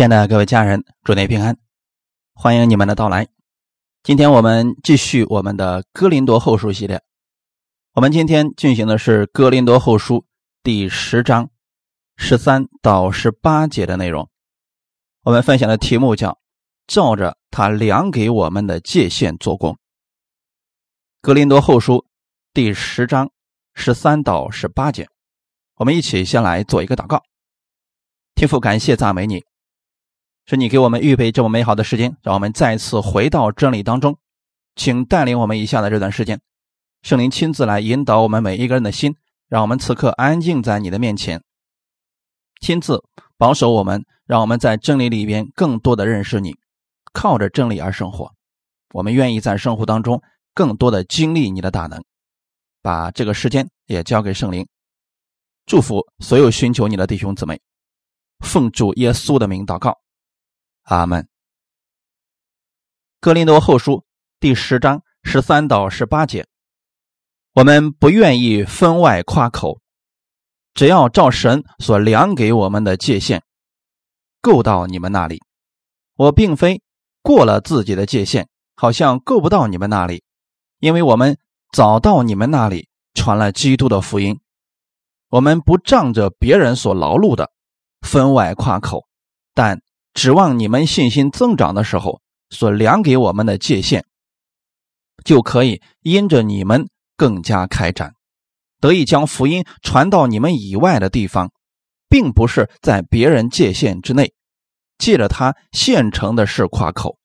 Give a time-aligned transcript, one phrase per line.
[0.00, 1.58] 亲爱的各位家人，祝您平安，
[2.32, 3.28] 欢迎你们的到来。
[4.02, 7.02] 今天我们继续我们的《哥林多后书》系列，
[7.92, 10.14] 我们今天进行的是《哥林多后书》
[10.62, 11.50] 第十章
[12.16, 14.30] 十三到十八节的内容。
[15.20, 16.40] 我们分享的题目叫
[16.88, 19.74] “照着他量给我们的界限做工”。
[21.20, 21.96] 《哥林多后书》
[22.54, 23.30] 第十章
[23.74, 25.10] 十三到十八节，
[25.74, 27.22] 我们一起先来做一个祷告。
[28.34, 29.44] 天父，感谢赞美你。
[30.50, 34.18] 是你给我们预备这么美好的时间，让我们再次回到真理当中，
[34.74, 36.40] 请带领我们以下的这段时间，
[37.02, 39.14] 圣灵亲自来引导我们每一个人的心，
[39.48, 41.44] 让我们此刻安静在你的面前，
[42.60, 43.04] 亲自
[43.38, 46.56] 保守我们，让我们在真理里边更多的认识你，
[47.12, 48.32] 靠着真理而生活。
[48.92, 50.20] 我们愿意在生活当中
[50.52, 52.02] 更多的经历你的大能，
[52.82, 54.66] 把这个时间也交给圣灵，
[55.64, 57.60] 祝福所有寻求你的弟兄姊妹，
[58.44, 59.99] 奉主耶稣的名祷告。
[60.90, 61.28] 阿门。
[63.20, 64.04] 格林多后书
[64.40, 66.48] 第十章十三到十八节，
[67.54, 69.80] 我们不愿意分外夸口，
[70.74, 73.44] 只要照神所量给我们的界限，
[74.40, 75.40] 够到你们那里。
[76.16, 76.82] 我并非
[77.22, 80.24] 过了自己的界限，好像够不到你们那里，
[80.80, 81.38] 因为我们
[81.72, 84.40] 早到你们那里传了基督的福音。
[85.28, 87.52] 我们不仗着别人所劳碌的
[88.00, 89.06] 分外夸口，
[89.54, 89.80] 但。
[90.12, 94.04] 指望你们信心增长的时候，所量给我们的界限，
[95.24, 98.14] 就可以因着你们更加开展，
[98.80, 101.52] 得以将福音传到你们以外的地方，
[102.08, 104.34] 并不是在别人界限之内，
[104.98, 107.18] 借着他现成的事夸口，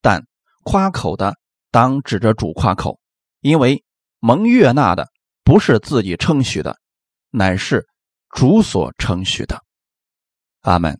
[0.00, 0.26] 但
[0.64, 1.36] 夸口的
[1.70, 2.98] 当指着主夸口，
[3.40, 3.84] 因为
[4.18, 5.08] 蒙悦纳的
[5.44, 6.78] 不是自己称许的，
[7.30, 7.86] 乃是
[8.30, 9.62] 主所称许的。
[10.62, 10.98] 阿门。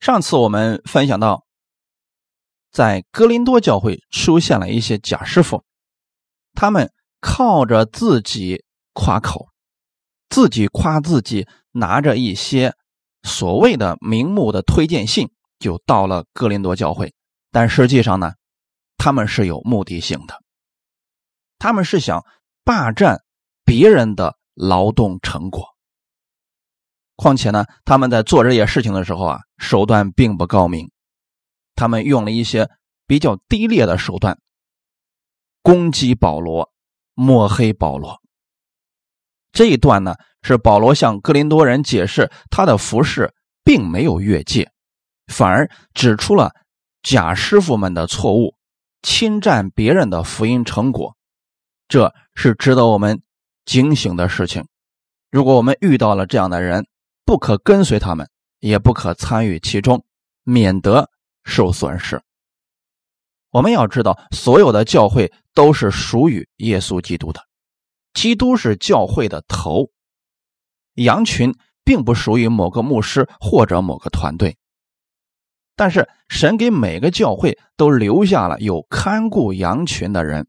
[0.00, 1.44] 上次我们分享到，
[2.70, 5.64] 在哥林多教会出现了一些假师傅，
[6.52, 9.48] 他们靠着自己夸口，
[10.28, 12.74] 自己夸自己，拿着一些
[13.22, 17.14] 所谓的名目的推荐信，就到了哥林多教会。
[17.50, 18.34] 但实际上呢，
[18.98, 20.42] 他们是有目的性的，
[21.58, 22.24] 他们是想
[22.64, 23.22] 霸占
[23.64, 25.75] 别人的劳动成果。
[27.16, 30.90] 况且呢，他们在做这些事情的时候啊，手段并不高明，
[31.74, 32.68] 他们用了一些
[33.06, 34.38] 比较低劣的手段，
[35.62, 36.70] 攻击保罗，
[37.14, 38.20] 抹黑保罗。
[39.52, 43.32] 这一段呢，是保罗向哥林多人解释他的服饰
[43.64, 44.70] 并没有越界，
[45.26, 46.52] 反而指出了
[47.02, 48.54] 假师傅们的错误，
[49.02, 51.16] 侵占别人的福音成果，
[51.88, 53.22] 这是值得我们
[53.64, 54.66] 警醒的事情。
[55.30, 56.86] 如果我们遇到了这样的人，
[57.26, 60.06] 不可跟随他们，也不可参与其中，
[60.44, 61.10] 免得
[61.44, 62.22] 受损失。
[63.50, 67.40] 我们要知道，所有的教会都是属于耶稣基督的，
[68.14, 69.90] 基督是教会的头，
[70.94, 74.56] 羊群并不属于某个牧师或者某个团队。
[75.74, 80.46] 但是神给每个教会都留下了有看顾羊群的人，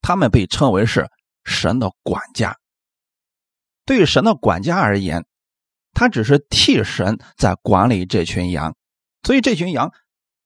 [0.00, 1.10] 他们被称为是
[1.44, 2.56] 神的管家。
[3.84, 5.24] 对于神的管家而言，
[5.98, 8.76] 他只是替神在管理这群羊，
[9.24, 9.92] 所以这群羊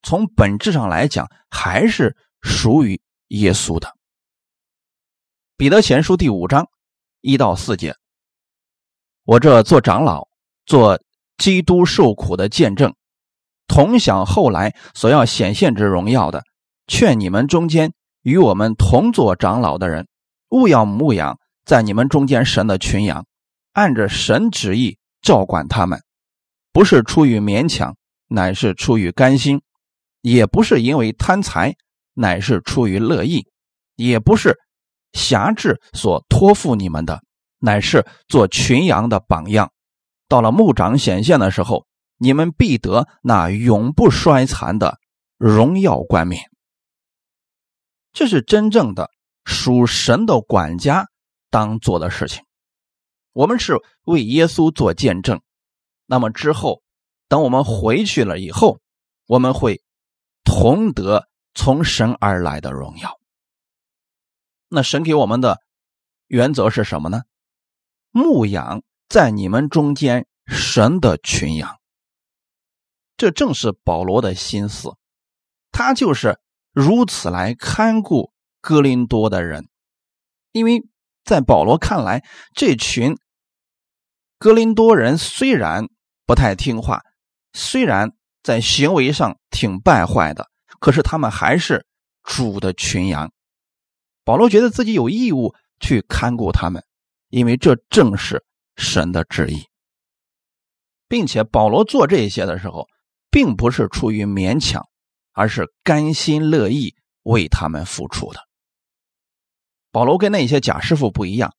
[0.03, 3.95] 从本质上来讲还是属于耶稣的。
[5.59, 6.69] 彼得前书第五章
[7.21, 7.95] 一到四节，
[9.25, 10.27] 我这做长老、
[10.65, 10.99] 做
[11.37, 12.95] 基督受苦的见证，
[13.67, 16.45] 同享后来所要显现之荣耀的，
[16.87, 17.93] 劝你们中间
[18.23, 20.09] 与我们同做长老的人，
[20.49, 23.27] 勿要牧养在你们中间神的群羊，
[23.73, 24.97] 按着神旨意。
[25.22, 26.03] 照管他们，
[26.72, 27.97] 不是出于勉强，
[28.27, 29.59] 乃是出于甘心；
[30.21, 31.75] 也不是因为贪财，
[32.15, 33.43] 乃是出于乐意；
[33.97, 34.59] 也不是
[35.12, 37.22] 侠制所托付你们的，
[37.59, 39.72] 乃是做群羊的榜样。
[40.28, 41.87] 到了牧长显现的时候，
[42.19, 44.99] 你们必得那永不衰残的
[45.38, 46.43] 荣耀冠冕。
[48.12, 49.11] 这是真正的
[49.44, 51.06] 属神的管家
[51.50, 52.44] 当做的事情。
[53.32, 55.40] 我们是为耶稣做见证，
[56.05, 56.82] 那么之后，
[57.29, 58.79] 等我们回去了以后，
[59.26, 59.82] 我们会
[60.44, 63.19] 同得从神而来的荣耀。
[64.69, 65.62] 那神给我们的
[66.26, 67.23] 原则是什么呢？
[68.11, 71.81] 牧养在你们中间神的群羊。
[73.17, 74.90] 这正是保罗的心思，
[75.70, 76.38] 他就是
[76.73, 78.31] 如此来看顾
[78.61, 79.70] 哥林多的人，
[80.52, 80.82] 因为
[81.25, 82.23] 在保罗看来，
[82.55, 83.17] 这群。
[84.43, 85.87] 哥林多人虽然
[86.27, 87.03] 不太听话，
[87.53, 88.11] 虽然
[88.43, 90.50] 在行为上挺败坏的，
[90.81, 91.87] 可是他们还是
[92.25, 93.31] 主的群羊。
[94.25, 96.83] 保罗觉得自己有义务去看顾他们，
[97.29, 98.44] 因为这正是
[98.75, 99.69] 神的旨意，
[101.06, 102.88] 并且保罗做这些的时候，
[103.31, 104.85] 并不是出于勉强，
[105.31, 108.41] 而是甘心乐意为他们付出的。
[109.93, 111.55] 保罗跟那些假师傅不一样，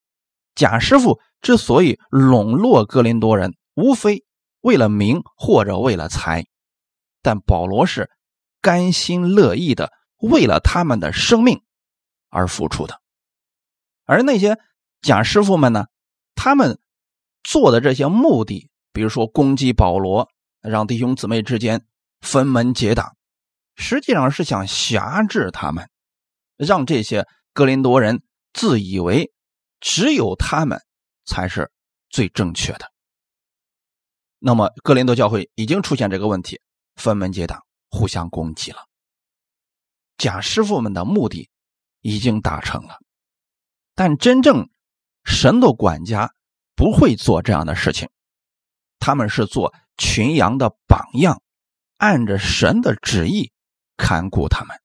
[0.56, 4.24] 贾师傅之所以笼络哥林多人，无非
[4.62, 6.46] 为了名或者为了财，
[7.22, 8.10] 但保罗是
[8.62, 11.62] 甘心乐意的为了他们的生命。
[12.36, 13.00] 而付出的，
[14.06, 14.58] 而那些
[15.04, 15.86] 贾师傅们呢？
[16.34, 16.80] 他们
[17.44, 20.28] 做的这些目的，比如说攻击保罗，
[20.60, 21.86] 让弟兄姊妹之间
[22.22, 23.16] 分门结党，
[23.76, 25.88] 实际上是想辖制他们，
[26.58, 29.32] 让这些格林多人自以为
[29.84, 30.82] 只有他们
[31.26, 31.70] 才是
[32.10, 32.90] 最正确的。
[34.40, 36.62] 那么，格林多教会已经出现这个问题，
[36.96, 38.88] 分门结党，互相攻击了。
[40.18, 41.50] 假师傅们的目的。
[42.06, 42.98] 已经达成了，
[43.96, 44.70] 但真正
[45.24, 46.34] 神的管家
[46.76, 48.10] 不会做这样的事情，
[49.00, 51.42] 他们是做群羊的榜样，
[51.96, 53.54] 按着神的旨意
[53.96, 54.78] 看顾他们。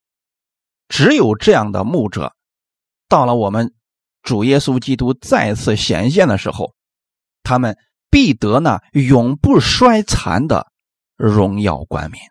[0.87, 2.37] 只有这样的牧者，
[3.09, 3.75] 到了我们
[4.23, 6.75] 主耶稣基督再次显现的时候，
[7.43, 7.79] 他们
[8.11, 10.71] 必得那永不衰残的
[11.17, 12.31] 荣耀冠冕。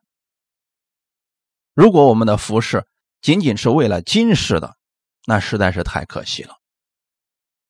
[1.74, 2.86] 如果我们的服饰
[3.22, 4.75] 仅仅是为了今世的，
[5.25, 6.56] 那实在是太可惜了。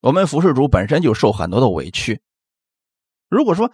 [0.02, 2.22] 我们服侍主本身就受很多的委屈，
[3.30, 3.72] 如果说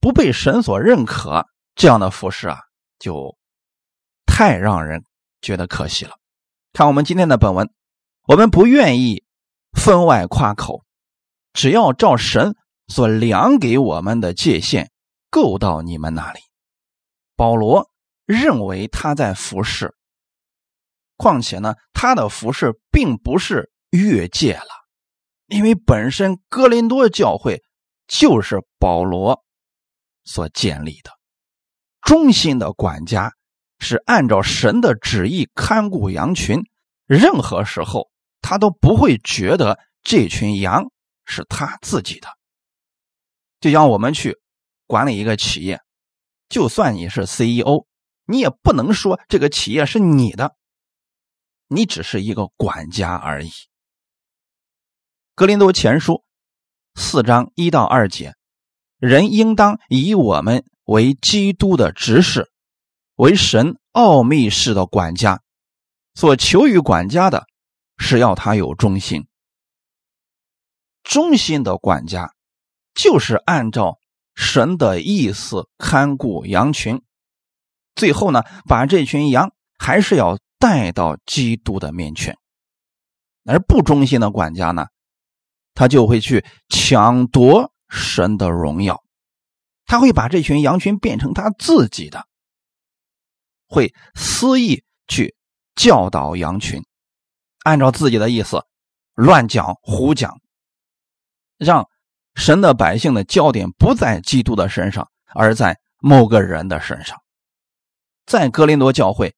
[0.00, 2.60] 不被神所认可，这样的服侍啊，
[2.98, 3.36] 就
[4.26, 5.04] 太让人
[5.40, 6.12] 觉得可惜了。
[6.72, 7.70] 看我们今天的本文，
[8.26, 9.23] 我们不愿意
[9.74, 10.84] 分外夸口，
[11.52, 12.56] 只要照神
[12.88, 14.90] 所量给我们的界限
[15.30, 16.40] 够到你们那里。
[17.36, 17.90] 保罗
[18.24, 19.94] 认为他在服侍。
[21.16, 24.86] 况且呢，他的服饰并不是越界了，
[25.46, 27.62] 因为本身哥林多教会
[28.06, 29.44] 就是保罗
[30.24, 31.10] 所建立的，
[32.00, 33.32] 忠心的管家
[33.78, 36.62] 是按照神的旨意看顾羊群，
[37.06, 38.08] 任何时候
[38.46, 40.90] 他都不会觉得这群羊
[41.24, 42.28] 是他自己的。
[43.58, 44.38] 就像我们去
[44.86, 45.80] 管理一个企业，
[46.50, 47.86] 就算你是 CEO，
[48.26, 50.54] 你也不能说这个企业是你的。
[51.68, 53.50] 你只是一个管家而已。
[55.34, 56.22] 格林多前书
[56.94, 58.34] 四章一到二节，
[58.98, 62.50] 人应当以我们为基督的执事，
[63.14, 65.40] 为神奥秘式的管家。
[66.14, 67.46] 所求于管家的，
[67.96, 69.26] 是要他有忠心。
[71.02, 72.34] 忠心的管家，
[72.94, 73.98] 就是按照
[74.34, 77.02] 神的意思看顾羊群。
[77.94, 80.38] 最后呢，把这群羊还是要。
[80.56, 82.38] 带到基督的面前，
[83.44, 84.86] 而不忠心的管家呢，
[85.74, 89.04] 他就会去抢夺神的荣耀，
[89.84, 92.26] 他会把这群羊群变成他自己的，
[93.66, 95.36] 会肆意去
[95.74, 96.82] 教导羊群，
[97.64, 98.64] 按照自己的意思
[99.14, 100.40] 乱讲胡讲，
[101.58, 101.88] 让
[102.34, 107.20] 神的百姓的焦点不在基督的身上，而在某个人的身上，
[108.26, 109.34] 在格林多教会。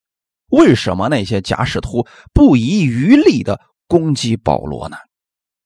[0.49, 4.97] 为什么那些假使徒不遗余力的攻击保罗呢？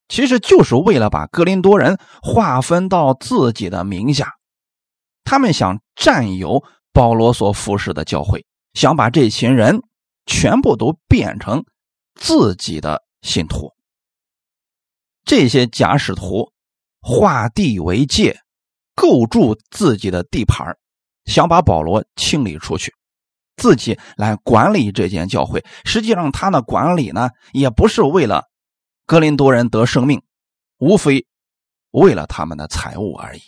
[0.09, 4.37] 其实就是为了把哥林多人划分到自己的名下，
[5.23, 6.65] 他们想占有
[6.95, 9.83] 保罗所服侍的教会，想把这群人
[10.25, 11.65] 全部都变成
[12.21, 13.73] 自己的信徒。
[15.25, 16.53] 这些假使徒
[17.01, 18.39] 画地为界，
[18.95, 20.77] 构筑自己的地盘，
[21.25, 22.95] 想把保罗清理出去。
[23.57, 28.45] 自己来管理这间教会，实际上他的管理呢，也不是为了
[29.07, 30.23] 格林多人得生命，
[30.79, 31.27] 无非
[31.91, 33.41] 为了他们的财物而已。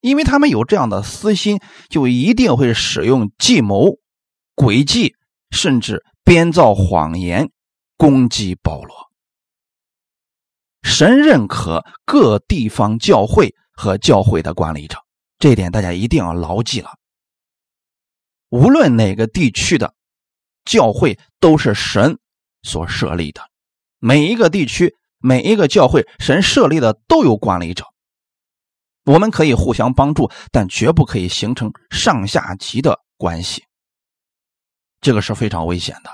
[0.00, 3.98] 因为他们有这样的私心，就一定会使用计谋、
[4.54, 5.14] 诡计，
[5.50, 7.50] 甚至编造谎言
[7.96, 8.94] 攻击保罗。
[10.82, 14.98] 神认可各地方教会和教会的管理者，
[15.38, 16.90] 这一点大家一定要牢记了。
[18.50, 19.94] 无论哪个地区的
[20.64, 22.18] 教会都是神
[22.62, 23.42] 所设立的，
[23.98, 27.84] 每一个地区、每一个教会，神设立的都有管理者。
[29.04, 33.64] 我们可以互相帮助，但绝不可以形成上下级的关系，
[35.00, 36.10] 这个是非常危险的。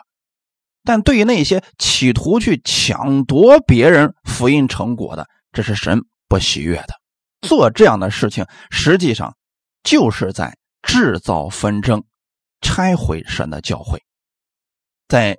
[0.83, 6.95] 但对于那些企图去抢夺别人福音成果的，这是神不喜悦的。
[7.43, 9.37] 做这样的事情，实际上
[9.83, 12.05] 就是在制造纷争，
[12.61, 14.03] 拆毁神的教会。
[15.09, 15.39] 在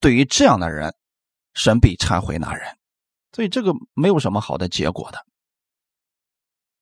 [0.00, 0.94] 对于这样的人，
[1.54, 2.76] 神必拆毁那人，
[3.32, 5.18] 所以这个没有什么好的结果的。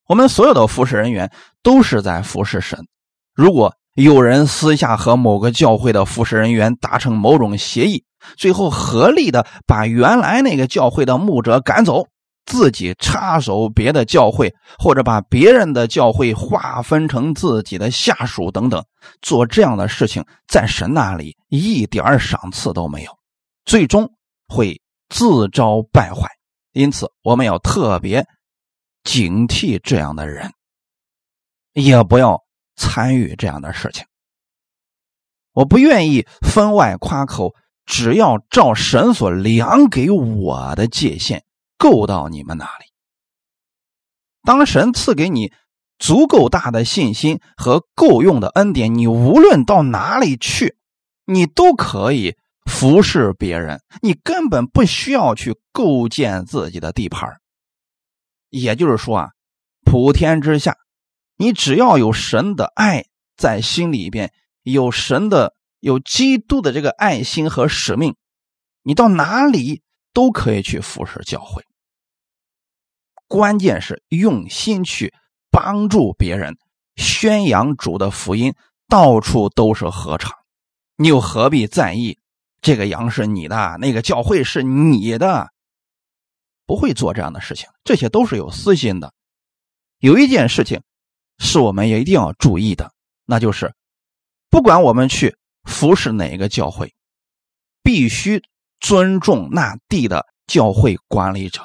[0.07, 1.31] 我们所有的服侍人员
[1.63, 2.87] 都是在服侍神。
[3.33, 8.03] 如果有人私下和某个教会的服侍人员达成某种协议，
[8.37, 12.05] 最后合力的把原来那个教会的牧者赶走，
[12.45, 18.83] 自己插手别的教会，或者把别人的教会划分成自己的下属等等，
[19.21, 23.11] 做这样的事情，在神那里一点赏赐都没有，
[23.63, 24.09] 最终
[24.47, 26.27] 会自招败坏。
[26.73, 28.25] 因此，我们要特别。
[29.05, 30.51] 警惕这样的人，
[31.73, 32.41] 也不要
[32.75, 34.05] 参与这样的事情。
[35.51, 37.55] 我不愿意分外夸口，
[37.85, 41.45] 只要照神所量给我的界限
[41.77, 42.85] 够到你们那里。
[44.43, 45.53] 当神赐给你
[45.97, 50.77] 足够大的信心和够用的恩典，你无论到哪里去，
[51.25, 52.35] 你都可以
[52.69, 57.39] 服侍别人，你根本不需要去构建自己的地盘
[58.49, 59.29] 也就是说啊，
[59.85, 60.75] 普天之下，
[61.37, 68.15] 你只要有神的爱在心里边，有神的、有基督的这个爱心和使命，
[68.83, 69.81] 你到哪里
[70.13, 71.63] 都可以去服侍教会。
[73.27, 75.13] 关键是用心去
[75.49, 76.57] 帮助别人，
[76.95, 78.53] 宣扬主的福音，
[78.87, 80.31] 到处都是合场，
[80.95, 82.19] 你又何必在意
[82.61, 85.49] 这个羊是你的，那个教会是你的？
[86.67, 89.13] 不会做这样的事情，这些都是有私心的。
[89.97, 90.81] 有一件事情
[91.37, 92.91] 是我们也一定要注意的，
[93.25, 93.73] 那就是
[94.49, 96.93] 不管我们去服侍哪一个教会，
[97.83, 98.41] 必须
[98.79, 101.61] 尊重那地的教会管理者，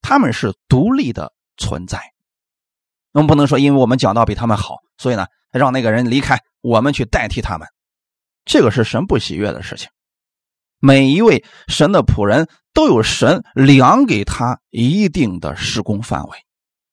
[0.00, 2.00] 他们是独立的存在。
[3.12, 7.66] 我们不能说，因为我们讲道比他们好，所以呢让那个人离开，我们去代替他们，
[8.44, 9.88] 这个是神不喜悦的事情。
[10.78, 16.38] 每一位神的仆人都有神量给他一定的施工范围。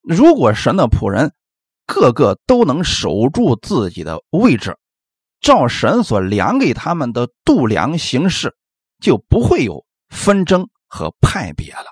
[0.02, 1.32] 如果神的仆人
[1.88, 4.76] 个个都能守住自己的位置，
[5.40, 8.54] 照神所量给他们的度量行事，
[9.00, 11.86] 就不会有纷争和派别了。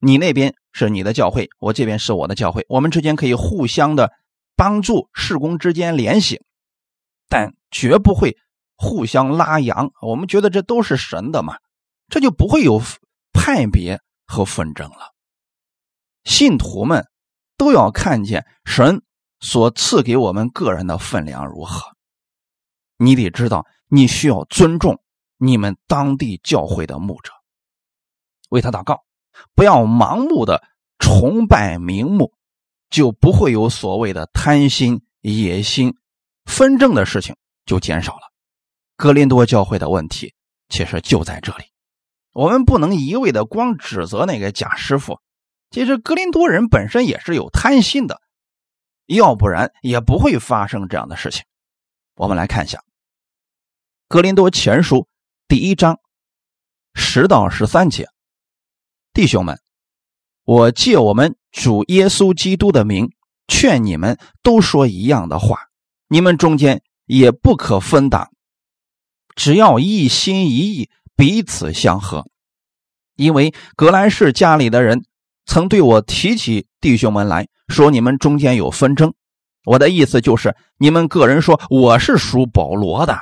[0.00, 4.10] 你那边是你的教会，我这边是我的教会，我们之间可以互相的
[4.56, 6.42] 帮助，事工之间联系，
[7.28, 8.36] 但绝不会。
[8.82, 11.58] 互相拉羊，我们觉得这都是神的嘛，
[12.08, 12.80] 这就不会有
[13.30, 15.12] 派别和纷争了。
[16.24, 17.06] 信徒们
[17.58, 19.02] 都要看见神
[19.40, 21.96] 所赐给我们个人的分量如何。
[22.96, 25.00] 你得知道，你需要尊重
[25.38, 27.32] 你们当地教会的牧者，
[28.50, 29.04] 为他祷告，
[29.54, 30.62] 不要盲目的
[30.98, 32.34] 崇拜名目，
[32.90, 35.94] 就不会有所谓的贪心、野心、
[36.44, 38.20] 纷争的事情就减少了。
[38.96, 40.34] 格林多教会的问题
[40.68, 41.64] 其实就在这里，
[42.32, 45.20] 我们不能一味的光指责那个假师傅，
[45.70, 48.20] 其实格林多人本身也是有贪心的，
[49.16, 51.44] 要不然也不会发生这样的事情。
[52.14, 52.78] 我们来看一下
[54.08, 54.96] 《格林多前书》
[55.48, 55.98] 第一章
[56.94, 58.08] 十到十三节，
[59.12, 59.58] 弟兄们，
[60.44, 63.10] 我借我们主耶稣基督的名
[63.48, 65.68] 劝你们，都说一样的话，
[66.06, 68.30] 你们中间也不可分党。
[69.34, 72.28] 只要一心一意，彼此相合。
[73.16, 75.04] 因为格兰氏家里的人
[75.50, 79.14] 曾对我提起弟兄们来说，你们中间有纷争。
[79.64, 83.18] 我的意思就是，你们个人说我是属保罗的，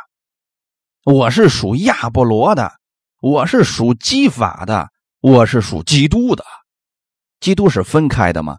[1.06, 2.72] 我是属亚波罗的，
[3.22, 4.90] 我是属基法的，
[5.22, 6.44] 我是属基督的。
[7.40, 8.58] 基督是分开的吗？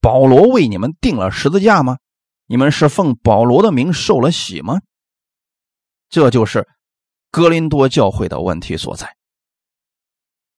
[0.00, 1.98] 保罗为你们定了十字架吗？
[2.46, 4.80] 你们是奉保罗的名受了洗吗？
[6.08, 6.68] 这就是
[7.32, 9.16] 格林多教会的问题所在。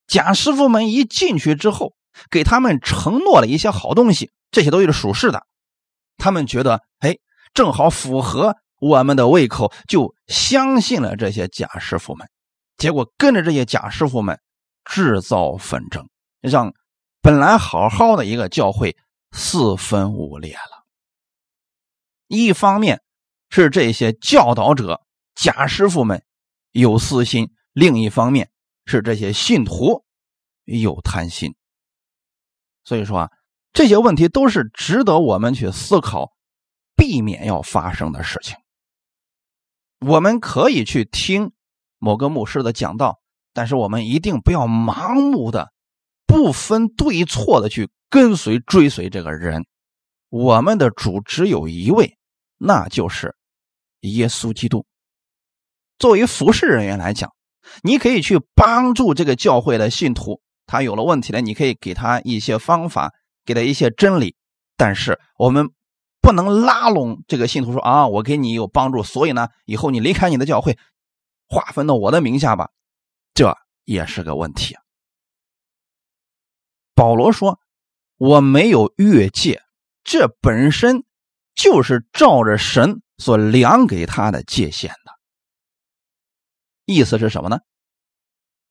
[0.06, 1.94] 贾师傅们一进去之后，
[2.30, 5.46] 给他们承诺了一些好东西，这些都是属实的。
[6.16, 7.16] 他们觉得，哎，
[7.54, 12.28] 正好符合我们的胃口，就相信了这些贾师傅们。
[12.76, 14.40] 结果跟着这些贾师傅们
[14.84, 16.08] 制造纷争，
[16.40, 16.72] 让
[17.20, 18.96] 本来好好的一个教会
[19.32, 20.84] 四分五裂了。
[22.28, 23.02] 一方面
[23.50, 25.00] 是这些教导者。
[25.34, 26.22] 假师傅们
[26.70, 28.50] 有私心，另一方面
[28.86, 30.04] 是这些信徒
[30.64, 31.56] 有贪心。
[32.84, 33.30] 所以说啊，
[33.72, 36.32] 这些问题都是值得我们去思考、
[36.96, 38.56] 避免要发生的事情。
[40.00, 41.52] 我们可以去听
[41.98, 43.20] 某个牧师的讲道，
[43.52, 45.72] 但是我们一定不要盲目的、
[46.26, 49.64] 不分对错的去跟随追随这个人。
[50.28, 52.18] 我们的主只有一位，
[52.58, 53.34] 那就是
[54.00, 54.84] 耶稣基督。
[55.98, 57.32] 作为服侍人员来讲，
[57.82, 63.12] 你可以去帮助这个教会的信徒，他有了问题了，你可以给他一些方法，
[63.44, 64.36] 给他一些真理。
[64.76, 65.70] 但是我们
[66.20, 70.78] 不能拉拢这个信徒说啊，我给你有帮助，所以呢，以后你离开你的教会，
[71.48, 72.70] 划分到我的名下吧，
[73.34, 74.76] 这也是个问题。
[76.94, 77.60] 保罗说
[78.18, 79.62] ：“我没有越界，
[80.02, 81.04] 这本身
[81.54, 85.12] 就是照着神所量给他的界限的。
[86.84, 87.58] 意思是什么呢？”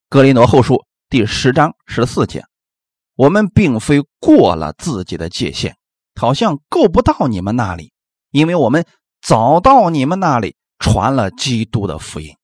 [0.09, 2.43] 格林多后书第十章十四节
[3.13, 5.77] ：“我们并非过了自己的界限，
[6.19, 7.93] 好像够不到你们那里，
[8.31, 8.87] 因为我们
[9.21, 12.35] 早到你们那里传了基督的福音。”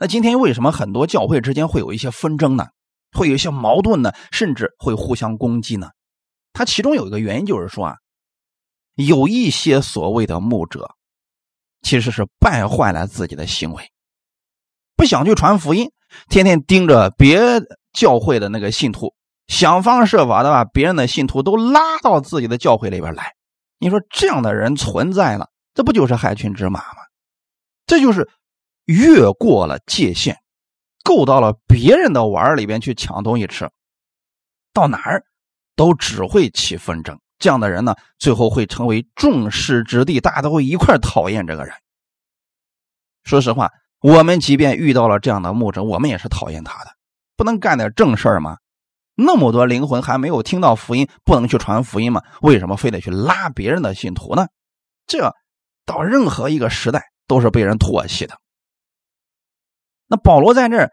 [0.00, 2.66] 那今天为什么很多教会之间会有一些纷争呢？
[3.12, 5.90] 会有一些矛盾呢，甚至会互相攻击呢。
[6.52, 7.94] 它其中有一个原因就是说啊，
[8.96, 10.96] 有一些所谓的牧者，
[11.82, 13.92] 其实是败坏了自己的行为，
[14.96, 15.90] 不想去传福音，
[16.28, 17.40] 天天盯着别
[17.92, 19.14] 教会的那个信徒，
[19.46, 23.34] 想方设法的把别人的信徒都拉到自己的教会里边来。
[23.78, 27.02] 你说这样的人存在了，这不就是害群之马吗？
[27.86, 28.28] 这就是
[28.86, 30.38] 越过了界限。
[31.04, 33.70] 够到了别人的碗里边去抢东西吃，
[34.72, 35.24] 到哪儿
[35.76, 37.16] 都只会起纷争。
[37.38, 41.72] 这样的人呢，最后会成为众矢之的，大家都会一块讨厌这个人。
[43.22, 43.70] 说实话，
[44.06, 46.92] 我们即便遇到了这样的牧者，我们也是讨厌他的。
[47.36, 48.58] 不能干点正事吗？
[49.16, 52.22] 那么多灵魂还没有听到福音，不能去传福音吗？
[52.40, 54.46] 为什么非得去拉别人的信徒呢？
[55.08, 55.34] 这
[55.84, 58.38] 到任何一个时代都是被人唾弃的。
[60.06, 60.92] 那保罗在这儿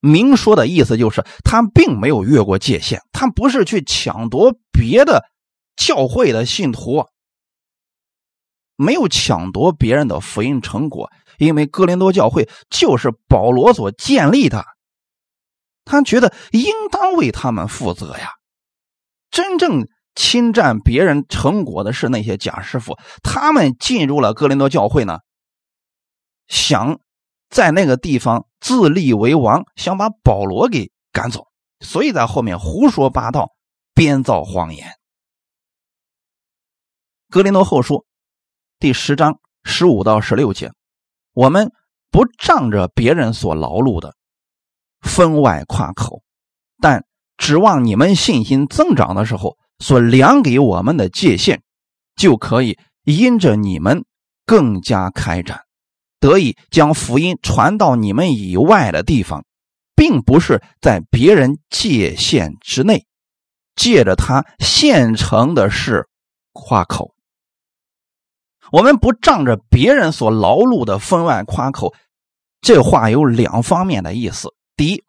[0.00, 5.24] 明说的意思就是，他并没有越过界限，他不是去抢夺别的
[5.76, 7.06] 教会的信徒，
[8.74, 11.08] 没有抢夺别人的福音成果，
[11.38, 14.64] 因为哥林多教会就是保罗所建立的，
[15.84, 18.30] 他觉得应当为他们负责呀。
[19.30, 25.18] 真正侵占别人成果的是那些假师傅，他们进入了哥林多教会呢，
[26.48, 26.98] 想。
[27.52, 31.48] 在那个地方自立为王，想把保罗给赶走，
[31.80, 33.50] 所以在后面胡说八道、
[33.92, 34.90] 编造谎言。
[37.28, 38.06] 格林多后书
[38.78, 40.72] 第十章十五到十六节，
[41.32, 41.72] 我们
[42.10, 44.14] 不仗着别人所劳碌的
[45.00, 46.22] 分外夸口，
[46.80, 47.04] 但
[47.36, 51.62] 指望你们信心增长的时候，所量给我们的界限，
[52.14, 54.04] 就可以因着你们
[54.46, 55.62] 更加开展。
[56.20, 59.44] 得以将福音传到你们以外的地方，
[59.96, 63.06] 并不是在别人界限之内，
[63.74, 66.06] 借着他现成的事
[66.52, 67.12] 夸口。
[68.72, 71.94] 我们不仗着别人所劳碌的分外夸口。
[72.60, 75.04] 这话有两方面的意思：第一，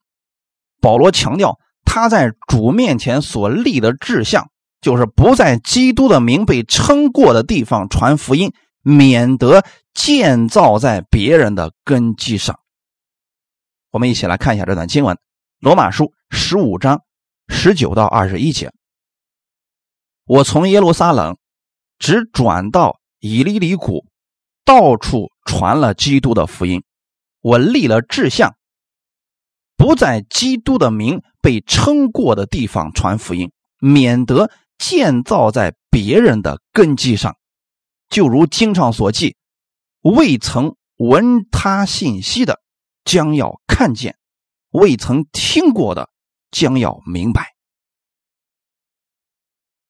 [0.82, 4.49] 保罗强调他在主面前所立的志向，
[4.82, 8.54] 就是不在基督的名被称过的地方传福音。
[8.86, 12.60] 免得建造在别人的根基上。
[13.91, 15.15] 我们一起来看一下这段经文，
[15.62, 17.02] 《罗马书》十五章
[17.47, 18.73] 十九到二十一节。
[20.26, 21.38] 我从耶路撒冷
[21.97, 24.05] 只转到以利里谷，
[24.65, 26.83] 到处传了基督的福音。
[27.39, 28.57] 我立了志向，
[29.77, 37.38] 不在基督的名被称过的地方传福音，免得建造在别人的根基上。
[38.09, 39.38] 就如经上所记，
[40.01, 42.59] 未曾闻他信息的，
[43.05, 44.15] 将要看见；
[44.71, 46.09] 未曾听过的，
[46.51, 47.53] 将要明白。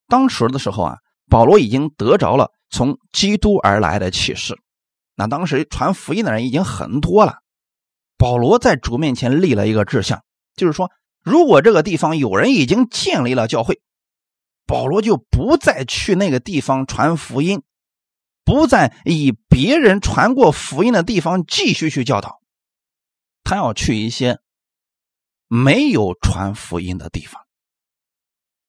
[0.08, 4.60] 当时的时候啊，保罗已经得着了从基督而来的启示。
[5.16, 7.38] 那当时传福音的人已经很多了。
[8.18, 10.24] 保罗在主面前立了一个志向，
[10.56, 10.90] 就是说，
[11.22, 13.80] 如果这个地方有人已经建立了教会，
[14.66, 17.62] 保罗就不再去那个地方传福音。
[18.46, 22.42] 不再以别人传过福音的地方继续去教导，
[23.44, 24.40] 他要去一些
[25.48, 27.42] 没有传福音的地方。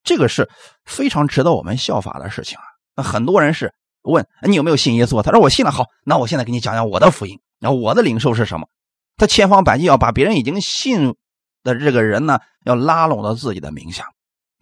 [0.05, 0.49] 这个是
[0.85, 2.64] 非常值得我们效法的事情啊！
[2.95, 5.21] 那很多人是问你有没有信耶稣？
[5.23, 5.71] 他说我信了。
[5.71, 7.40] 好，那我现在给你讲讲我的福音。
[7.59, 8.69] 然后我的领受是什么？
[9.17, 11.14] 他千方百计要把别人已经信
[11.62, 14.07] 的这个人呢，要拉拢到自己的名下。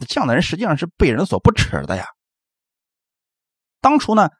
[0.08, 2.06] 这样的人实际上是被人所不耻的呀。
[3.80, 4.30] 当初呢？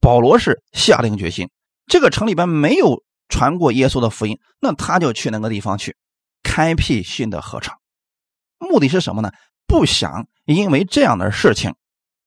[0.00, 1.50] 保罗是下定决心，
[1.86, 5.96] 这个城里边没有传过耶稣的福音，那他就去那个地方去
[6.44, 7.78] 开辟新的合场。
[8.58, 9.32] 目的是什么呢？
[9.66, 11.74] 不想因为这样的事情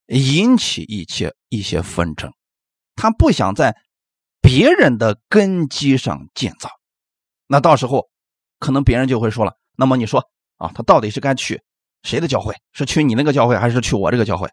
[0.08, 2.34] 引起一些一些纷争。
[2.96, 3.76] 他不想在
[4.42, 6.72] 别人的根基上建造。
[7.46, 8.10] 那到时候，
[8.58, 10.24] 可能别人就会说了：“那么你说
[10.56, 11.62] 啊，他到底是该去
[12.04, 12.56] 谁的教会？
[12.72, 14.50] 是去你那个教会，还是去我这个教会？”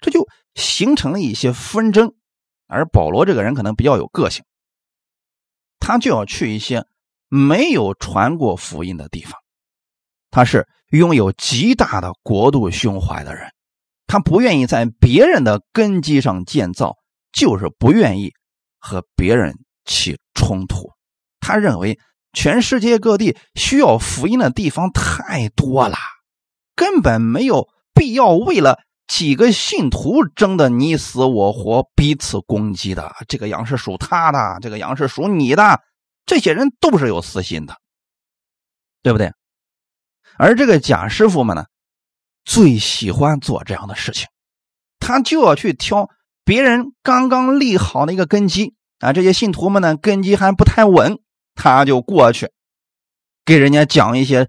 [0.00, 2.14] 这就形成了一些纷争。
[2.66, 4.44] 而保罗这个人可能比较有个性，
[5.80, 6.86] 他就要去一些
[7.28, 9.40] 没有传过福音的地方。
[10.30, 13.52] 他是拥有极大的国度胸怀的人，
[14.10, 16.96] 他不愿意在别人的根基上建造，
[17.32, 18.32] 就是不愿意
[18.80, 20.90] 和别人起冲突。
[21.38, 21.98] 他认为。
[22.32, 25.96] 全世界各地需要福音的地方太多了，
[26.76, 33.16] 根本没有必要为了几个信徒争得你死我活、彼此攻击的。
[33.26, 35.80] 这个羊是属他的，这个羊是属你的，
[36.24, 37.74] 这些人都是有私心的，
[39.02, 39.32] 对不对？
[40.38, 41.66] 而这个假师傅们呢，
[42.44, 44.26] 最喜欢做这样的事情，
[44.98, 46.08] 他就要去挑
[46.44, 51.18] 别人刚刚立好的一个根基啊，这些信徒们呢根基还不太稳。
[51.56, 52.50] 他就过去
[53.44, 54.48] 给人家讲一些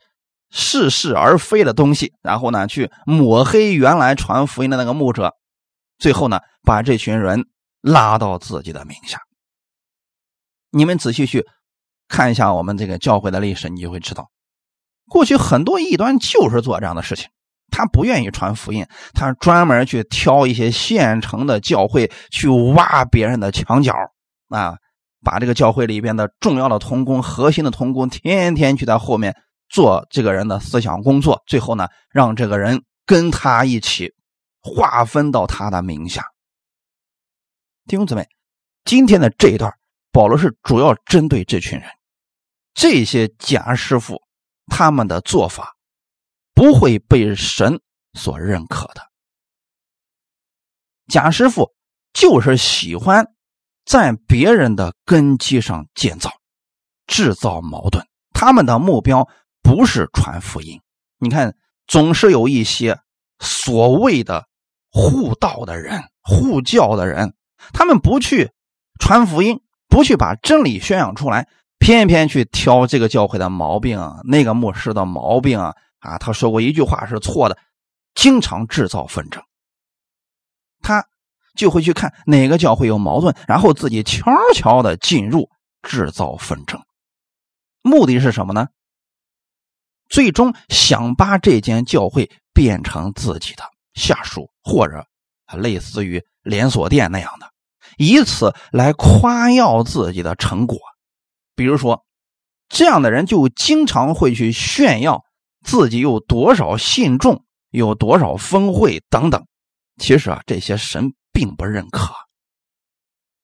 [0.49, 5.35] 似是而非的东西，然后呢，去抹黑原来传福音的那个牧者，
[5.97, 7.47] 最后呢，把这群人
[7.81, 9.19] 拉到自己的名下。
[10.69, 11.45] 你们仔细去
[12.07, 14.29] 看一下我们这个教会的历史，你就会知道，
[15.09, 17.29] 过去很多异端就是做这样的事情。
[17.71, 23.95] 他不愿意传福音，他专门去挑一些现成的教会去挖别人的墙角
[24.49, 24.75] 啊。
[25.23, 29.35] 把这个教会里边的重要的同工、核心的同工，天天去在后面
[29.69, 34.15] 做这个人的思想工作，最后呢，让这个人跟他一起
[34.63, 36.23] 划分到他的名下。
[37.85, 38.27] 弟兄姊妹，
[38.83, 39.71] 今天的这一段，
[40.11, 41.87] 保罗是主要针对这群人，
[42.73, 44.19] 这些假师傅
[44.71, 45.75] 他们的做法
[46.61, 47.81] 不会被神
[48.13, 49.01] 所认可的。
[51.07, 51.71] 贾师傅
[52.13, 53.25] 就是喜欢。
[53.83, 56.29] 在别人的根基上建造，
[57.07, 58.05] 制造矛盾。
[58.31, 59.27] 他们的目标
[59.63, 60.79] 不是传福音。
[61.17, 61.55] 你看，
[61.87, 62.99] 总是有一些
[63.39, 64.45] 所谓的
[64.91, 67.33] 护道的人、护教的人，
[67.73, 68.51] 他们不去
[68.99, 75.75] 传福音，不去把真理宣扬出来，偏偏去挑这个教会的毛病啊，那个牧师的毛病啊！
[76.01, 77.57] 啊，他说过一句话是错的，
[78.13, 79.41] 经常制造纷争。
[80.81, 81.07] 他。
[81.53, 85.49] 就会去看哪个教会有矛盾，然后自己悄悄的进入，
[85.81, 86.81] 制造纷争，
[87.81, 88.69] 目的是什么呢？
[90.07, 95.05] 最终想把这间教会变成自己的下属，或者
[95.57, 97.51] 类似于连锁店那样的，
[97.97, 100.79] 以此来夸耀自己的成果。
[101.53, 102.05] 比如说，
[102.69, 105.25] 这样的人就经常会去炫耀
[105.63, 109.45] 自己有多少信众，有多少分会等等。
[109.97, 111.13] 其实啊，这些神。
[111.33, 112.13] 并不认可。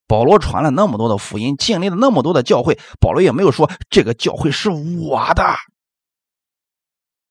[0.08, 5.56] 保罗传了那么多的福音，建立了那么多的教会，保罗也没有说这个教会是我的。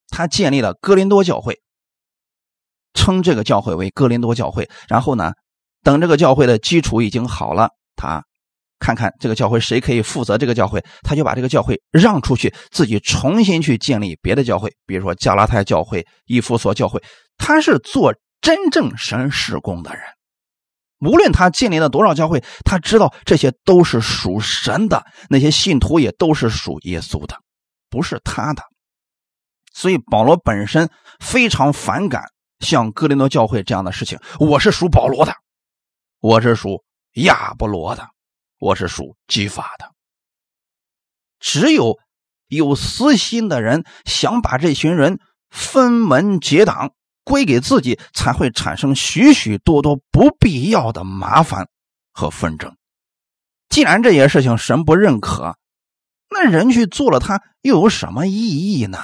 [0.09, 1.61] 他建立了哥林多教会，
[2.95, 4.71] 称这个教会为哥林多教会。
[4.89, 5.35] 然后呢，
[5.83, 8.26] 等这个教会的基础已经好了，他
[8.79, 17.03] 看看这个教会谁可以负责这个教会，他就把这个教会让出去，自己重新去建立别的教会，比如说加拉太教会、以弗所教会。
[17.39, 20.03] 他是做真正神事工的人。
[21.01, 27.37] 无论他建立了多少教会，他知道这些都是属神的，那些信徒也都是属耶稣的，
[27.91, 28.63] 不是他的。
[29.75, 30.89] 所以保罗本身
[31.21, 32.23] 非常反感
[32.61, 34.19] 像哥林多教会这样的事情。
[34.41, 35.35] 我是属保罗的，
[36.21, 36.83] 我是属
[37.17, 38.09] 亚波罗的，
[38.59, 39.93] 我是属激法的。
[41.41, 41.99] 只有
[42.49, 45.19] 有私心的人想把这群人
[45.51, 46.93] 分门结党。
[47.29, 51.69] 归给自己，才会产生许许多多不必要的麻烦
[52.13, 52.77] 和纷争。
[53.69, 55.59] 既然这些事情神不认可，
[56.31, 59.01] 那人去做了，他又有什么意义呢？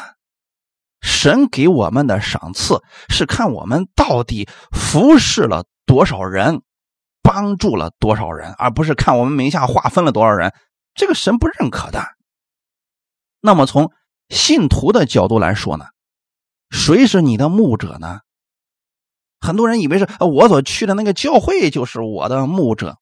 [1.01, 6.63] 神给我们的赏赐是看我们到底服侍了多少人，
[7.23, 10.53] 帮助了多少人，而不是看我们名下划分了多少人。
[10.95, 12.05] 这个神不认可的。
[13.41, 13.91] 那么从
[14.29, 15.87] 信徒的角度来说呢？
[16.71, 18.21] 谁是你的牧者呢？
[19.41, 22.99] 很多人以为是我所去的那个教会就是我的牧者。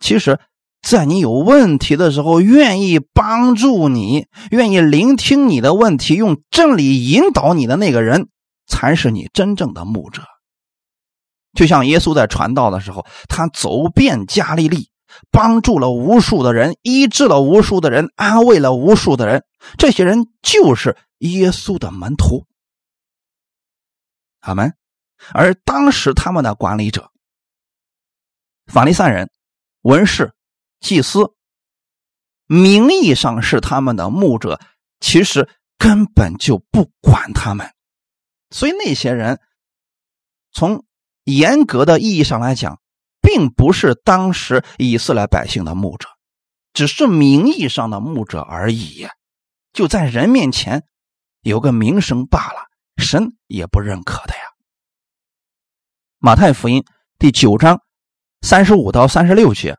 [0.00, 0.40] 其实，
[0.82, 8.28] 在你有问题的时候，愿意帮助你、愿意聆听你的问题、用真理引导你的那个人，
[8.66, 10.22] 才是你真正的牧者。
[11.56, 14.90] 就像耶稣在传道的时候，他走遍加利利，
[15.32, 19.44] 帮助了无数的人，医治了无数的人，安慰了无数的人。
[19.76, 22.46] 这些人就是耶稣的门徒。
[24.40, 24.74] 他们，
[25.32, 27.10] 而当时他们的管理者
[28.66, 29.28] 法利赛人
[29.80, 30.32] 文士、
[30.78, 31.32] 祭司，
[32.46, 34.60] 名义上是他们的牧者，
[35.00, 37.72] 其实根本就不管他们。
[38.50, 39.40] 所以那些人，
[40.52, 40.85] 从
[41.26, 42.80] 严格的意义上来讲，
[43.20, 46.08] 并不是当时以色列百姓的牧者，
[46.72, 49.08] 只是名义上的牧者而已。
[49.72, 50.84] 就在人面前
[51.42, 54.40] 有个名声罢了，神也不认可的呀。
[56.18, 56.84] 马太福音
[57.18, 57.80] 第九章
[58.40, 59.76] 三十五到三十六节，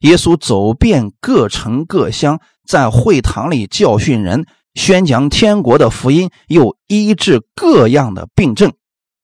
[0.00, 8.74] 耶稣走遍各城各乡，在会堂里教训人，宣讲天国的福音，又医治各样的病症。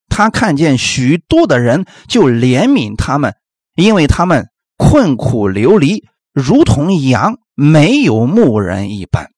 [0.09, 3.35] 他看见许多的人，就怜悯他们，
[3.75, 9.31] 因为他们困苦流离，如同羊没有牧人一般。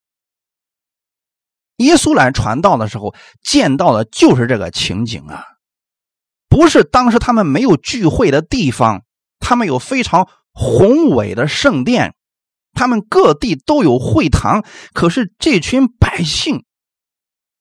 [1.76, 5.44] 耶稣来传道的时候，见到的就是这个情景啊，
[6.48, 9.04] 不是当时他们没有聚会的地方，
[9.38, 12.14] 他们有非常宏伟的圣殿，
[12.74, 16.64] 他们各地都有会堂，可是这群百姓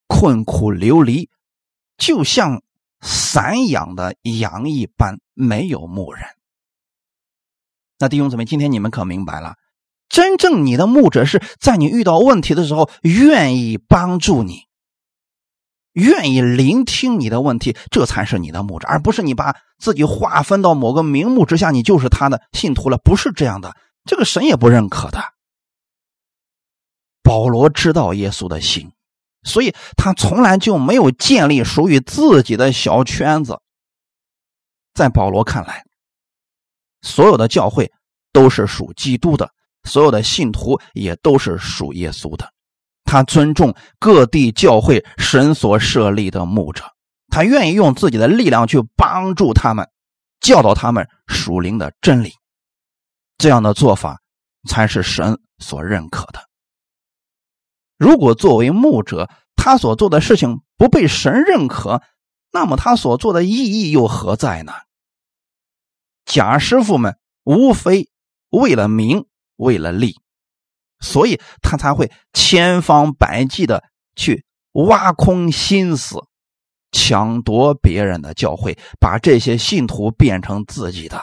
[0.08, 1.30] 困苦流离，
[1.98, 2.62] 就像
[3.02, 6.24] 散养的羊一般，没有牧人。
[7.98, 9.56] 那弟兄姊妹，今天你们可明白了？
[10.08, 14.64] 真正你的牧者是在你遇到问题的时候愿意帮助你，
[15.94, 22.98] 愿意聆听你的问题，这才是你的牧者，而不是你把自己划分到某个名目之下，你就是他的信徒了。
[22.98, 25.22] 不是这样的，这个神也不认可的。
[27.22, 28.92] 保罗知道耶稣的心，
[29.44, 33.60] 所以他从来就没有建立属于自己的小圈子。
[34.94, 35.84] 在保罗看来，
[37.02, 37.92] 所有的教会
[38.34, 39.50] 都是属基督的。
[39.86, 42.52] 所有的信徒也都是属耶稣的，
[43.06, 46.84] 他尊重各地教会神所设立的牧者，
[47.30, 49.88] 他愿意用自己的力量去帮助他们，
[50.42, 52.34] 教导他们属灵的真理。
[53.38, 54.20] 这样的做法
[54.68, 56.49] 才是神所认可的。
[58.00, 62.02] 如果作为牧者，他所做的事情不被神认可，
[62.52, 64.74] 那么他所做的意义又何在呢？
[66.26, 68.10] 假师傅们无非
[68.50, 69.28] 为了名。
[69.60, 70.16] 为了利，
[71.02, 73.84] 所以他才会千方百计的
[74.16, 76.18] 去挖空心思，
[76.94, 81.22] 抢夺别人的教会，把这些信徒变成自己的。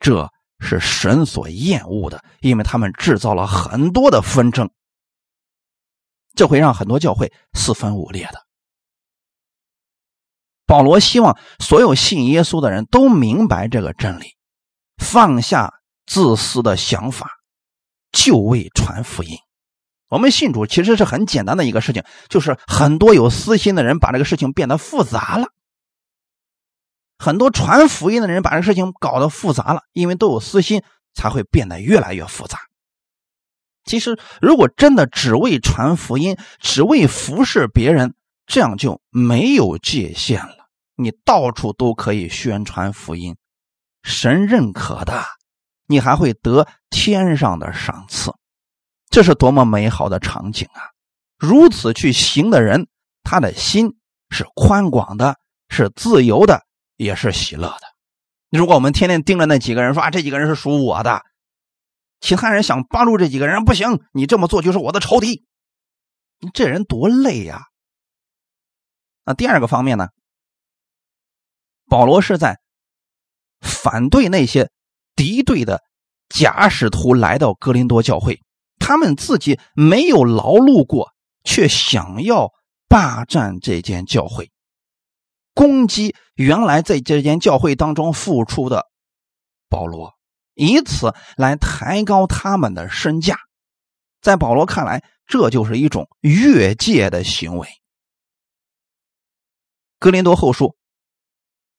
[0.00, 4.68] 这是神所厌恶的，因为他们制造了很多的纷争，
[6.36, 8.46] 这会让很多教会四分五裂的。
[10.66, 14.36] 保罗希望所有信耶稣的人都明白这个真理，
[14.98, 15.74] 放下
[16.06, 17.30] 自私的想法。
[18.12, 19.36] 就为传福音，
[20.08, 25.48] 我们信主其实是很简单的一个事情，就是很多有私心的人把这个事情变得复杂了。
[27.18, 32.58] 很多传福音的人把这个事情搞得复杂了，因为都有私心，才会变得越来越复杂。
[33.86, 38.14] 其实，如果真的只为传福音，只为服侍别人，
[38.46, 40.68] 这样就没有界限了。
[40.96, 43.36] 你到处都可以宣传福音，
[44.02, 45.22] 神认可的。
[45.88, 48.32] 你还会得天上的赏赐，
[49.08, 50.90] 这是多么美好的场景啊！
[51.38, 52.88] 如此去行的人，
[53.22, 53.94] 他的心
[54.30, 55.36] 是宽广的，
[55.68, 56.62] 是自由的，
[56.96, 57.86] 也是喜乐的。
[58.50, 61.22] 如果我们天天盯着那几个人说啊，这几个人是属我的，
[62.20, 65.44] 其他人想帮助这几个人不行，你这么做就是我的仇敌，
[66.40, 67.62] 你这人多累呀！
[69.24, 70.08] 那第二个方面呢？
[71.88, 72.60] 保罗是在
[73.60, 74.70] 反对那些。
[75.14, 75.82] 敌对的
[76.28, 78.42] 假使徒来到格林多教会，
[78.78, 81.10] 他们自己没有劳碌过，
[81.42, 82.52] 却想要
[82.86, 84.52] 霸占这间教会，
[85.54, 88.84] 攻击原来在这间教会当中付出的
[89.70, 90.15] 保罗，
[90.56, 93.38] 以此来抬高他们的身价。
[94.20, 97.68] 在保罗看来，这就是一种越界的行为。
[100.00, 100.74] 格林多后书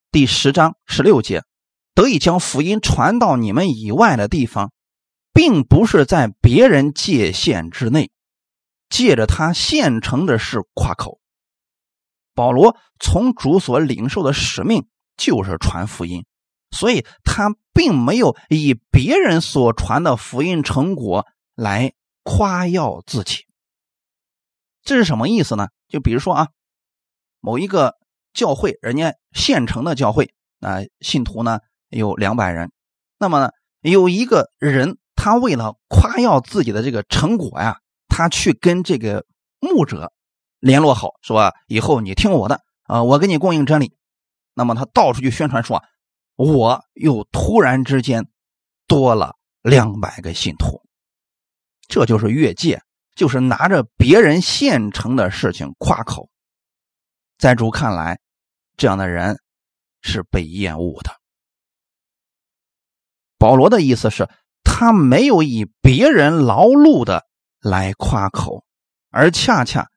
[0.10, 1.44] 第十章十六节。
[1.94, 4.72] 得以将福音传到你们以外的地方，
[5.34, 8.12] 并不是在别人界限之内，
[8.88, 11.20] 借着他现成的事夸口。
[12.36, 14.88] 保罗从主所领受的使命
[15.18, 16.24] 就是传福音，
[16.72, 21.26] 所以他并没有以别人所传的福音成果
[21.56, 23.46] 来夸耀自己。
[24.84, 25.68] 这是什么意思呢？
[25.88, 26.48] 就比如说啊，
[27.40, 27.96] 某一个
[28.34, 31.60] 教会，人家现成的教会啊，信徒呢。
[31.90, 32.74] 有两百人，
[33.18, 37.78] 那么呢，有一个人，他为了夸耀自己的这个成果呀，
[38.10, 39.26] 他去跟这个
[39.62, 40.12] 牧者
[40.60, 43.96] 联络好，说以后你听我的，啊，我给你供应真理。
[44.54, 45.82] 那么他到处去宣传说，
[46.38, 48.26] 我又突然之间
[48.88, 50.82] 多了两百个信徒。
[51.90, 52.82] 这就是越界，
[53.16, 56.30] 就是拿着别人现成的事情夸口。
[57.38, 58.20] 在主看来，
[58.78, 59.40] 这样的人
[60.02, 61.12] 是被厌恶的。
[63.38, 64.30] 保罗的意思是，
[64.64, 67.26] 他没有以别人劳碌的
[67.60, 68.64] 来夸口，
[69.10, 69.88] 而恰恰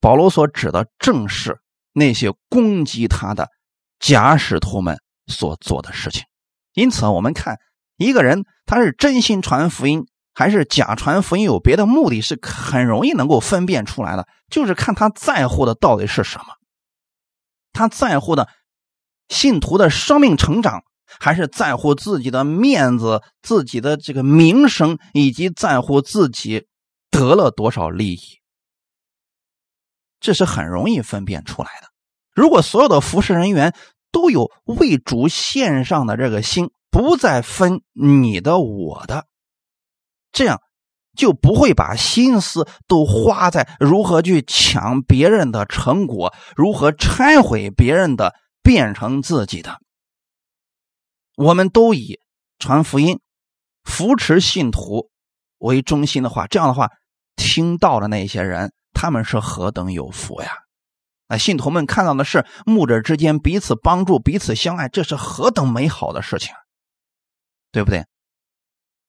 [0.00, 1.60] 保罗所指的正是
[1.92, 3.48] 那些攻击他的
[3.98, 6.24] 假使徒们所做的事情。
[6.72, 7.58] 因此，我们看
[7.96, 10.06] 一个人他是真心传福音。
[10.34, 14.28] 还是假传福音有别的目的，是很容易能够分辨出来的。
[14.48, 16.44] 就是看他在乎的到底是什么，
[17.72, 18.48] 他在乎的
[19.28, 20.84] 信徒的生命成长，
[21.18, 26.68] 还是在乎自己的面子、自己的这个名声，以及在乎自己
[27.10, 28.20] 得了多少利益。
[30.20, 31.88] 这是很容易分辨出来的。
[32.32, 33.74] 如果所有的服侍人员
[34.10, 39.26] 都有为主献上的这个心，不再分你的我的。
[40.32, 40.60] 这样
[41.16, 49.80] 就不会把心思都花在如何去抢别人的成果，如何拆毁别人的，变成自己的。
[51.36, 52.20] 我们都以
[52.58, 53.20] 传福音、
[53.84, 55.10] 扶持信徒
[55.58, 56.88] 为中心的话，这样的话，
[57.36, 60.50] 听到的那些人，他们是何等有福呀！
[61.28, 66.54] 那信徒们看到的是牧者之间彼此帮助、彼此相爱，这是何等美好的事情，
[67.70, 68.06] 对不对？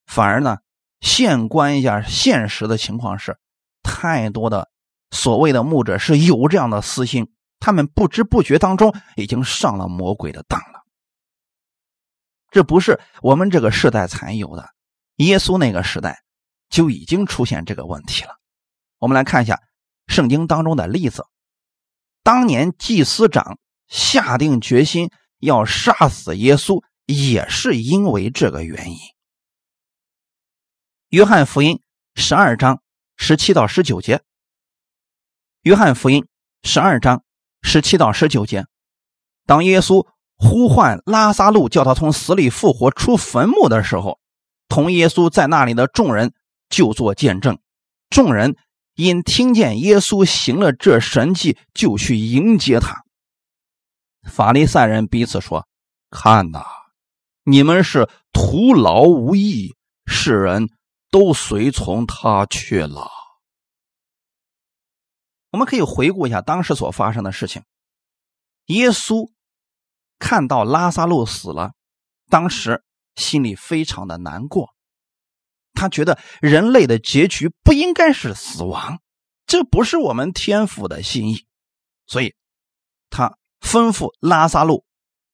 [0.05, 0.57] 反而呢？
[0.99, 3.39] 现观一下现实的情况是，
[3.83, 4.69] 太多的
[5.11, 10.83] 所谓的牧者是有这样的私心，他们不知不觉当中已经上了魔鬼的当了。
[12.51, 14.67] 这不是我们这个时代才有的，
[15.15, 16.21] 耶稣那个时代
[16.69, 18.31] 就已经出现这个问题了。
[18.97, 19.57] 我们来看一下
[20.07, 21.23] 圣经当中的例子，
[22.29, 28.97] 当年祭司长下定决心要杀死耶稣，也是因为这个原因。
[31.09, 31.81] 约翰福音
[32.13, 32.83] 十二章
[33.17, 34.21] 十七到十九节。
[35.63, 36.27] 约翰福音
[36.61, 37.23] 十二章
[37.63, 38.67] 十七到十九节，
[39.47, 44.19] 当耶稣呼唤拉萨路，叫他从死里复活出坟墓的时候，
[44.67, 46.35] 同耶稣在那里的众人
[46.69, 47.57] 就做见证。
[48.11, 48.55] 众人
[48.99, 53.03] 因听见耶稣行了这神迹，就去迎接他。
[54.29, 55.67] 法利赛人彼此说
[56.11, 56.65] ：“看呐，
[57.43, 60.69] 你们是徒劳无益，世人。”
[61.11, 63.09] 都随从他去了。
[65.49, 67.63] 我们可以回顾一下当时所发生的事情。
[68.65, 69.31] 耶稣
[70.19, 71.71] 看到拉萨路死了，
[72.29, 72.83] 当时
[73.15, 74.75] 心里非常的难过。
[75.79, 78.99] 他觉得人类的结局不应该是死亡，
[79.47, 81.45] 这不是我们天父的心意，
[82.05, 82.35] 所以
[83.09, 84.83] 他吩咐拉萨路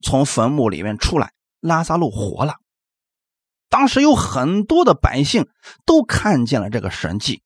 [0.03, 1.31] 从坟墓里面出来。
[1.61, 2.57] 拉萨路活了。
[3.69, 5.47] 当时有很多的百姓
[5.83, 7.41] 都看见了这个神迹。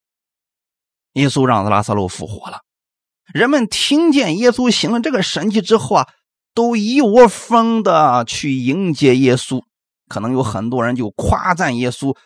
[1.13, 2.59] 耶稣让拉萨路复活了，
[3.33, 6.07] 人们听见耶稣行了这个神迹之后啊，
[6.53, 9.63] 都一窝蜂的去迎接耶稣。
[10.09, 12.17] 可能有很多人就夸赞耶稣，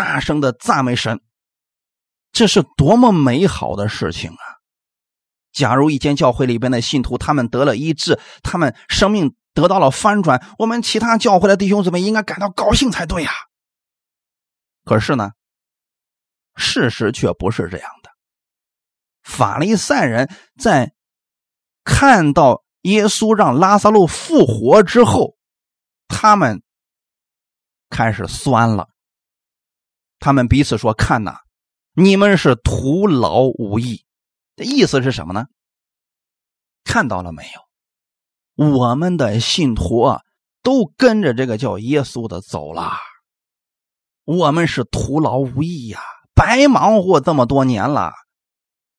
[0.00, 1.20] 大声的赞美神。
[2.32, 4.44] 这是多么美好的事情啊！
[5.52, 9.36] 假如一间教会里边的信徒他们得了医治，他们生命。
[9.52, 13.32] 得到了翻转，我们其他教会的弟兄姊妹应该感到高兴才对呀。
[14.84, 15.32] 可是呢，
[16.54, 18.10] 事实却不是这样的。
[19.24, 20.92] 法利赛人在
[21.82, 25.36] 看到耶稣让拉萨路复活之后，
[26.06, 26.62] 他们
[27.90, 28.88] 开始酸了。
[30.20, 31.38] 他们彼此说：“看呐，
[31.94, 34.04] 你们是徒劳无益。”
[34.54, 35.46] 这意思是什么呢？
[36.84, 37.42] 看到了没
[38.56, 38.68] 有？
[38.68, 40.20] 我们的信徒啊，
[40.62, 42.92] 都跟着这个叫耶稣的走了。
[44.24, 46.00] 我们是徒劳无益呀，
[46.34, 48.12] 白忙活这么多年了。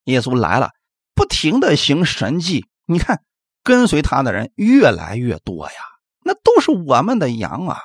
[0.06, 0.72] 耶稣来了，
[1.14, 3.24] 不停的行神迹，你看
[3.64, 5.76] 跟随他的人越来越多呀，
[6.24, 7.80] 那都是我们的羊啊。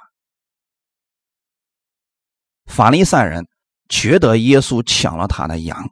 [2.67, 3.47] 法利赛人
[3.89, 5.91] 觉得耶稣抢了他的羊，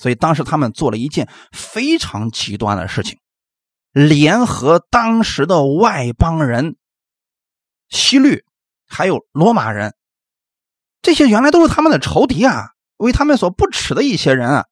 [0.00, 3.18] 所以当时他们做了一件非常极端的事情。
[3.92, 6.76] 联合当时的外邦人、
[7.88, 8.44] 西律，
[8.86, 9.94] 还有罗马人，
[11.00, 14.64] 这些原来都是他们的仇敌啊，为他们所不耻的一些人啊。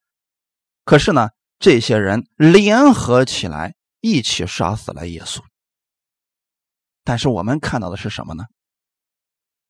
[0.83, 5.39] 可是呢，这些人联合起来，一起杀死了耶稣。
[7.05, 8.43] 但是我们看到的是什么呢？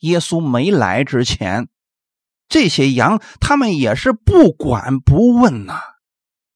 [0.04, 1.68] 耶稣没来之前，
[2.48, 5.82] 这些羊他们也是不管不问呐，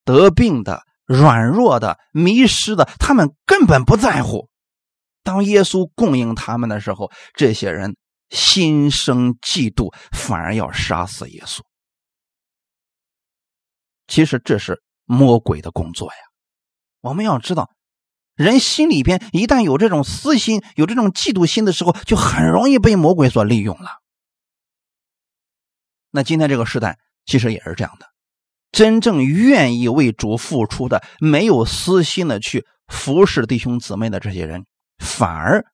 [0.05, 0.85] 得病的。
[1.07, 4.49] 软弱的、迷失的，他们根本不在乎。
[5.23, 7.95] 当耶稣供应他们的时候，这些人
[8.29, 11.61] 心生嫉妒，反而要杀死耶稣。
[14.05, 16.17] 其实这是魔鬼的工作呀。
[16.99, 17.71] 我们要知道，
[18.37, 23.99] 人心里边一旦有这种私心、有这种嫉妒心的时候，就很容易被魔鬼所利用了。
[26.11, 28.05] 那今天这个时代其实也是这样的，
[28.71, 34.65] 真正愿意为主付出的、没有私心的去服侍弟兄姊妹的这些人，
[34.99, 35.65] 反而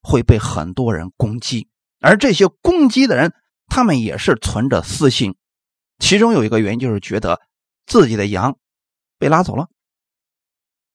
[0.00, 1.68] 会被很多人攻击。
[2.00, 3.34] 而这些攻击的人，
[3.66, 5.36] 他们也是存着私心，
[5.98, 7.40] 其中有一个原因就是觉得
[7.86, 8.56] 自己的羊
[9.18, 9.66] 被拉走了。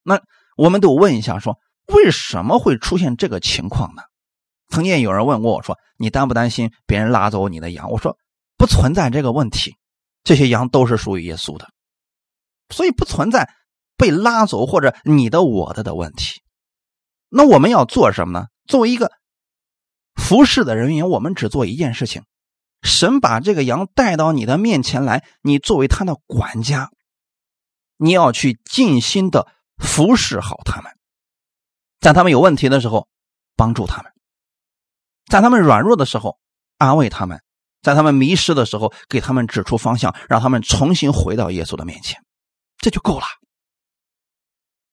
[0.02, 0.22] 那
[0.56, 4.02] 我们都问一下，说为什么会出现这个情况呢？
[4.70, 8.18] 曾经有人问过我说：“你担不担心别人拉走你的羊？”我说
[8.58, 9.76] ：“不存在这个问题，
[10.24, 11.70] 这些羊都是属于耶稣的，
[12.70, 13.50] 所以不存在
[13.98, 16.42] 被拉走或者你的我的的问题。”
[17.30, 18.48] 那我们要做什么呢？
[18.66, 19.12] 作为一个
[20.16, 22.24] 服侍的人员，我们只做一件事情：
[22.82, 26.90] 神把这个羊带到你的面前来，你作为他的管家，
[27.98, 29.48] 你要去尽心的。
[29.78, 30.92] 服侍好他们，
[32.00, 33.08] 在他们有问题的时候
[33.56, 34.12] 帮助他们，
[35.30, 36.38] 在他们软弱的时候
[36.78, 37.42] 安慰他们，
[37.82, 42.22] 在他们迷失的时候给他们指出方向，让他们重新回到耶稣的面前，
[42.78, 43.26] 这就够了。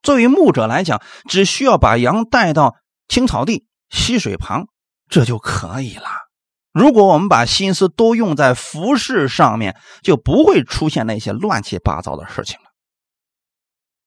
[0.03, 2.77] 作为牧者来讲，只需要把羊带到
[3.09, 4.67] 青草地、溪水旁，
[5.09, 6.09] 这就可以了。
[6.73, 12.70] 如果我们把心思都用在服饰上面，就不会出现那些乱七八糟的事情了。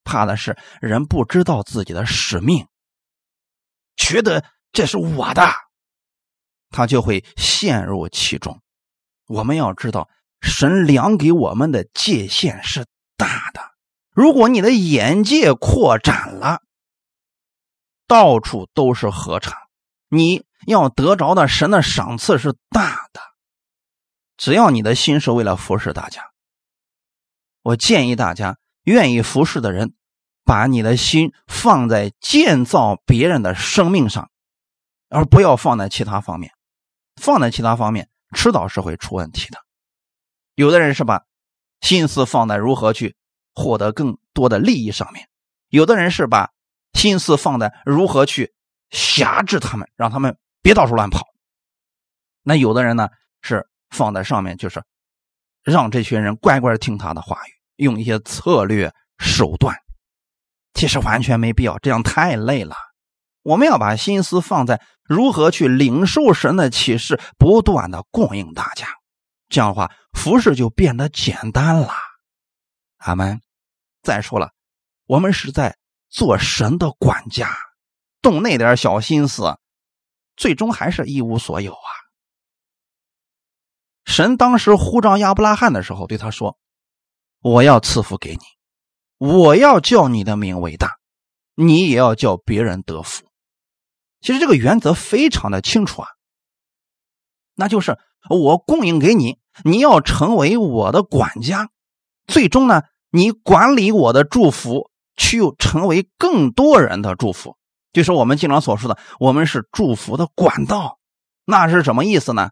[0.03, 2.67] 怕的是人不知道自己的使命，
[3.95, 5.49] 觉得这是我的，
[6.69, 8.61] 他就会陷入其中。
[9.27, 10.09] 我们要知道，
[10.41, 12.85] 神量给我们的界限是
[13.15, 13.61] 大的。
[14.11, 16.61] 如果你的眼界扩展了，
[18.05, 19.57] 到处都是合场，
[20.09, 23.21] 你要得着的神的赏赐是大的。
[24.35, 26.31] 只要你的心是为了服侍大家，
[27.61, 28.57] 我建议大家。
[28.83, 29.93] 愿意服侍的人，
[30.43, 34.29] 把你的心放在建造别人的生命上，
[35.09, 36.51] 而不要放在其他方面。
[37.15, 39.59] 放在其他方面，迟早是会出问题的。
[40.55, 41.23] 有的人是把
[41.81, 43.15] 心思放在如何去
[43.53, 45.27] 获得更多的利益上面，
[45.69, 46.51] 有的人是把
[46.93, 48.53] 心思放在如何去
[48.89, 51.27] 辖制他们，让他们别到处乱跑。
[52.41, 53.09] 那有的人呢，
[53.41, 54.83] 是放在上面，就是
[55.63, 57.52] 让这群人乖乖听他的话语。
[57.75, 59.75] 用一些策略手段，
[60.73, 62.75] 其实完全没必要，这样太累了。
[63.41, 68.87] 我们要把心思放在如何去领受神的启示，不断的供应大家。
[69.49, 71.93] 这样的话，服饰就变得简单了。
[72.97, 73.41] 阿门。
[74.01, 74.51] 再说了，
[75.05, 75.77] 我们是在
[76.09, 77.55] 做神的管家，
[78.21, 79.57] 动那点小心思，
[80.35, 81.89] 最终还是一无所有啊。
[84.05, 86.57] 神当时呼召亚伯拉罕的时候，对他说。
[87.43, 88.39] 我要赐福给你，
[89.17, 90.93] 我要叫你的名为大，
[91.55, 93.25] 你也要叫别人得福。
[94.21, 96.07] 其实这个原则非常的清楚啊，
[97.53, 97.97] 那就是
[98.29, 101.69] 我供应给你，你要成为我的管家，
[102.27, 107.57] 最终呢，你管理我的祝福，去成为更多人的祝福。
[107.91, 110.97] 就是我们经常所说的，我们是祝福的管道。
[111.43, 112.51] 那是什么意思呢？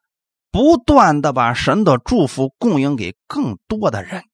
[0.52, 4.26] 不断的把神的祝福供应给更多的人。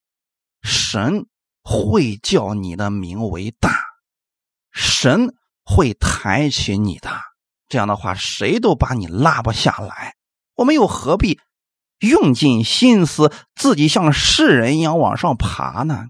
[0.68, 1.26] 神
[1.62, 3.70] 会叫你的名为大，
[4.70, 7.10] 神会抬起你的。
[7.68, 10.14] 这样的话，谁都把你拉不下来。
[10.54, 11.40] 我们又何必
[12.00, 16.08] 用尽心思，自己像世人一样往上爬呢？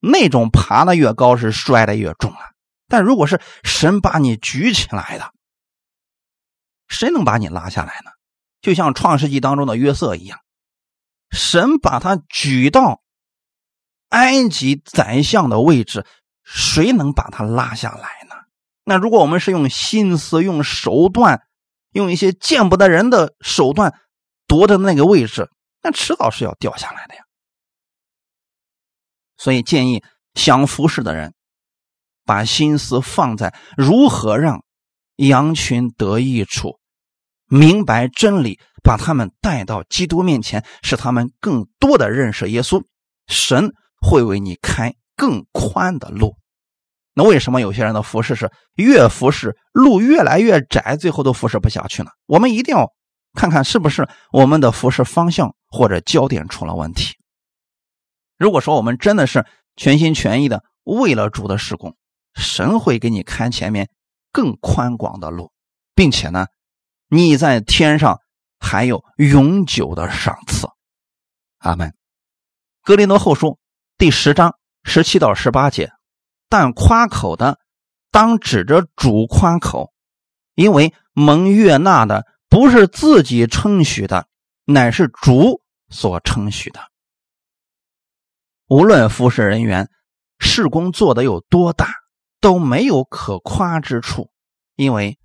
[0.00, 2.40] 那种爬的越高，是摔的越重啊。
[2.86, 5.32] 但如果是神把你举起来的，
[6.88, 8.10] 谁能把你拉下来呢？
[8.62, 10.38] 就像创世纪当中的约瑟一样，
[11.30, 13.02] 神把他举到。
[14.08, 16.06] 埃及宰相的位置，
[16.44, 18.34] 谁能把他拉下来呢？
[18.84, 21.42] 那如果我们是用心思、用手段、
[21.92, 23.94] 用一些见不得人的手段
[24.46, 25.50] 夺的那个位置，
[25.82, 27.22] 那迟早是要掉下来的呀。
[29.36, 30.02] 所以建议
[30.34, 31.34] 想服侍的人，
[32.24, 34.64] 把心思放在如何让
[35.16, 36.78] 羊群得益处，
[37.46, 42.82] 明白真理，把他们带到基督面前，使他们更多的认识耶稣
[43.26, 43.74] 神。
[44.00, 46.36] 会为你开更宽的路。
[47.14, 52.10] 那为什么有些人的服饰是越服侍路越来越窄，最后都服侍不下去呢？
[52.26, 52.92] 我们一定要
[53.34, 57.16] 看看是不是我们的服饰方向或者焦点出了问题。
[58.36, 59.44] 如果说我们真的是
[59.74, 61.96] 全心全意的为了主的施工，
[62.34, 63.90] 神会给你开前面
[64.30, 65.50] 更宽广的路，
[65.96, 66.46] 并且呢，
[67.08, 68.20] 你在天上
[68.60, 70.68] 还有永久的赏赐。
[71.58, 71.92] 阿门。
[72.84, 73.57] 格林多后书
[73.98, 75.90] 第十章十七到十八节，
[76.48, 77.58] 但夸口的
[78.12, 79.92] 当指着主夸口，
[80.54, 84.28] 因为蒙悦纳的不是自己称许的，
[84.64, 86.78] 乃是主所称许的。
[88.68, 89.90] 无论服侍人员
[90.38, 91.92] 事工做得有多大，
[92.40, 94.30] 都没有可夸之处，
[94.76, 95.18] 因为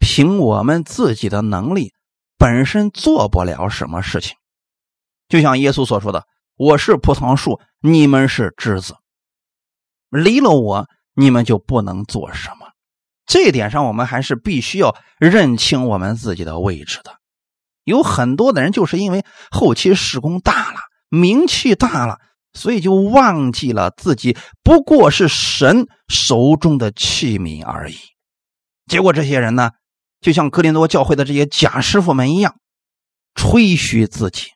[0.00, 1.94] 凭我们自己的能力，
[2.36, 4.36] 本身做不了什么事情。
[5.28, 6.26] 就像耶稣所说的。
[6.56, 8.94] 我是葡萄树，你们是枝子。
[10.08, 12.68] 离了我，你们就不能做什么。
[13.26, 17.16] 这一点上，我们还是必须要认清我们自己的位置的。
[17.82, 20.78] 有很多的人就是因为后期施工大了，
[21.08, 22.20] 名气大了，
[22.52, 27.96] 所以就忘记了自己不过是神手中的器皿而已。
[28.86, 29.72] 结果这些人呢，
[30.20, 32.54] 就像格林多教会的这些假师傅们一样，
[33.34, 34.50] 吹嘘自己，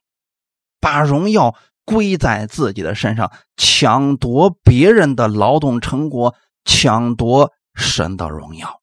[0.79, 1.57] 把荣耀。
[1.89, 6.35] 归在自己的身上，抢夺别人的劳动成果，
[6.67, 8.83] 抢夺神的荣耀。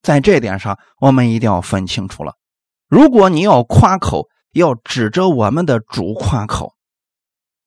[0.00, 2.36] 在这点上，我们一定要分清楚了。
[2.88, 6.74] 如果你要夸口，要指着我们的主夸口。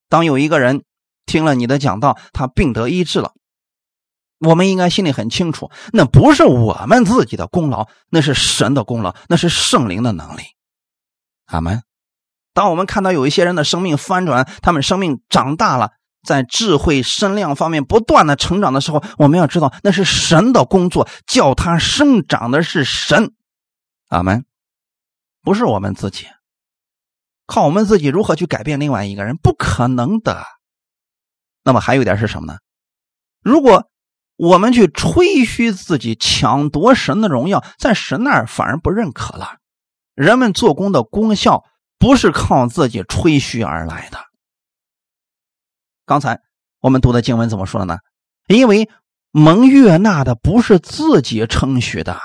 [0.10, 0.84] 当有一个人
[1.28, 3.34] 听了你的讲道，他病得医治了，
[4.40, 10.42] 我们应该心里很清楚，那不是我们自己的功劳，那是神的功劳，那是圣灵的能力。
[11.46, 11.84] 阿门。
[12.54, 15.94] 当我们看到有一些人的生命翻转，他们生命长大了，
[16.24, 23.34] 在智慧、身量方面不断的成长的时候，我们要知道那是神的工作，叫他生长的是神。
[24.10, 24.46] 阿门，
[25.42, 26.28] 不是我们自己，
[27.48, 30.46] 靠我们自己如何去改变另外一个人，不可能的。
[31.64, 32.60] 那么还有一点是什么呢？
[33.42, 33.90] 如果
[34.36, 39.58] 我们去吹嘘自己，抢夺神的荣耀，在神那儿反而不认可了，
[40.14, 41.64] 人们做工的功效。
[41.98, 44.20] 不是靠自己吹嘘而来的。
[46.06, 46.42] 刚才
[46.80, 47.98] 我们读的经文怎么说的呢？
[48.48, 48.90] 因为
[49.32, 52.20] 蒙悦纳的不是自己称许的，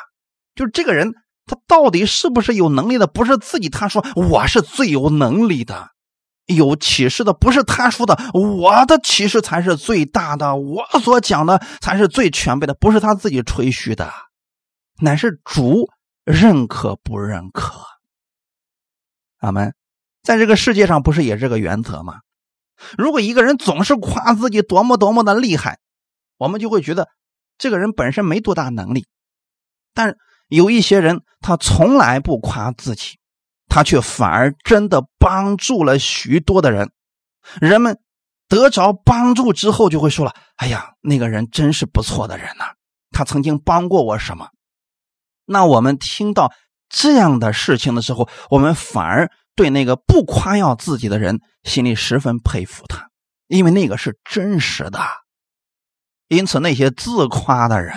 [0.55, 1.15] 就是这个人
[1.47, 3.07] 他到底是不是有能力的？
[3.07, 5.91] 不是自己他说我是最有能力的，
[6.47, 14.13] 有启示的不是他说的，我的启示才是最大的，我所讲的才是最全备的，不是他自己吹嘘的，
[15.01, 15.89] 乃是主
[16.25, 17.81] 认可不认可。
[19.39, 19.75] 阿门，
[20.23, 22.21] 在这个世界上不是也是个原则吗？
[22.97, 25.79] 如果一个人总是夸自己多么多么的厉害，
[26.37, 27.09] 我们就会觉得
[27.57, 29.07] 这个人本身没多大能力。
[29.95, 30.17] 但
[30.49, 33.19] 有一些人，他从来不夸自己，
[33.69, 36.91] 他却反而真的帮助了许多的人。
[37.61, 37.99] 人们
[38.49, 42.75] 得着帮助之后，就会说了：“哎呀，那个人真是不错的人呐，
[43.11, 44.51] 他曾经帮过我什么？”
[45.47, 46.53] 那我们听到。
[46.89, 53.09] 这样的事情的时候，我们反而对那个不夸耀自己的人心里十分佩服他，
[53.47, 55.01] 因为那个是真实的。
[56.29, 57.95] 因此，那些自夸的人，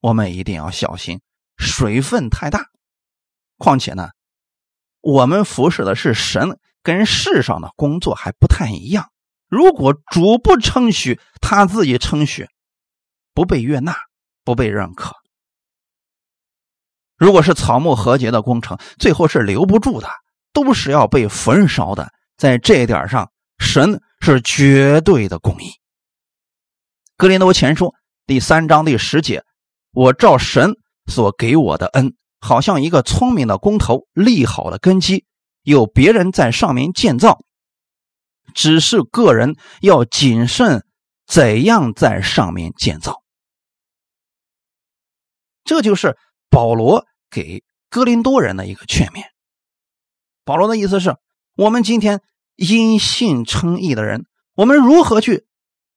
[0.00, 1.20] 我们一定要小心，
[1.56, 2.66] 水分太大。
[3.58, 4.10] 况且呢，
[5.00, 9.10] 我们服侍的是神，跟世上的工作还不太一样。
[9.48, 12.48] 如果主不称许，他自己称许，
[13.32, 13.96] 不被悦纳，
[14.44, 15.14] 不被认可。
[17.16, 20.08] 如果是草木和结的工程，最后是留不住的，
[20.52, 22.12] 都是要被焚烧的。
[22.36, 25.70] 在这一点上，神是绝对的公义。
[27.16, 27.94] 格林多前书
[28.26, 29.44] 第三章第十节
[29.94, 30.72] ：“我照神
[31.06, 35.24] 所给我的恩，好像一个聪明的工头立好了根基，
[35.62, 37.38] 有别人在上面建造，
[38.52, 40.84] 只是个人要谨慎
[41.26, 43.22] 怎样在上面建造。”
[45.62, 46.18] 这就是
[46.54, 47.06] 保罗。
[47.30, 49.24] 给哥林多人的一个劝勉。
[50.44, 51.16] 保罗的意思是：
[51.56, 52.20] 我们今天
[52.54, 55.46] 因信称义的人，我们如何去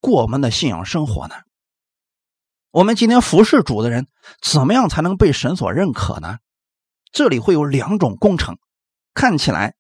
[0.02, 1.36] 过我们的信仰生活呢？
[2.72, 4.08] 我们今天服侍主的人，
[4.42, 6.40] 怎么样才能被神所认可呢？
[7.12, 8.58] 这里会有两种工程，
[9.14, 9.76] 看起来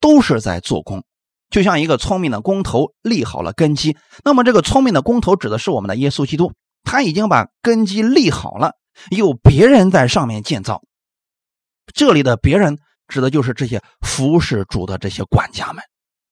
[0.00, 1.02] 都是在做工，
[1.48, 3.96] 就像一个聪明的工头立好了根基。
[4.22, 6.52] 那么，这个聪明的工头指的是我们的耶稣基督，
[6.82, 8.74] 他已经把根基立好了。
[9.10, 10.82] 有别人在上面建造，
[11.92, 12.78] 这里的别人
[13.08, 15.84] 指的就是这些服侍主的这些管家们，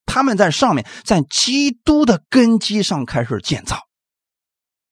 [0.07, 3.79] 他们在上面，在基督的根基上开始建造。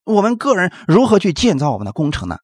[0.05, 2.39] 我们个人如何去建造我们的工程呢？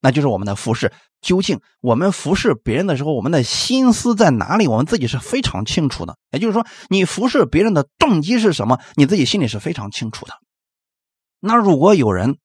[0.00, 0.92] 那就是我们的服侍。
[1.20, 4.68] 究竟我们服侍别人的时候，我们的心思在哪里？
[4.68, 6.16] 我们自己是非常清楚的。
[6.30, 8.78] 也就是说，你服侍别人的动机是什么？
[8.94, 10.34] 你自己心里是非常清楚的。
[11.40, 12.38] 那如果有人，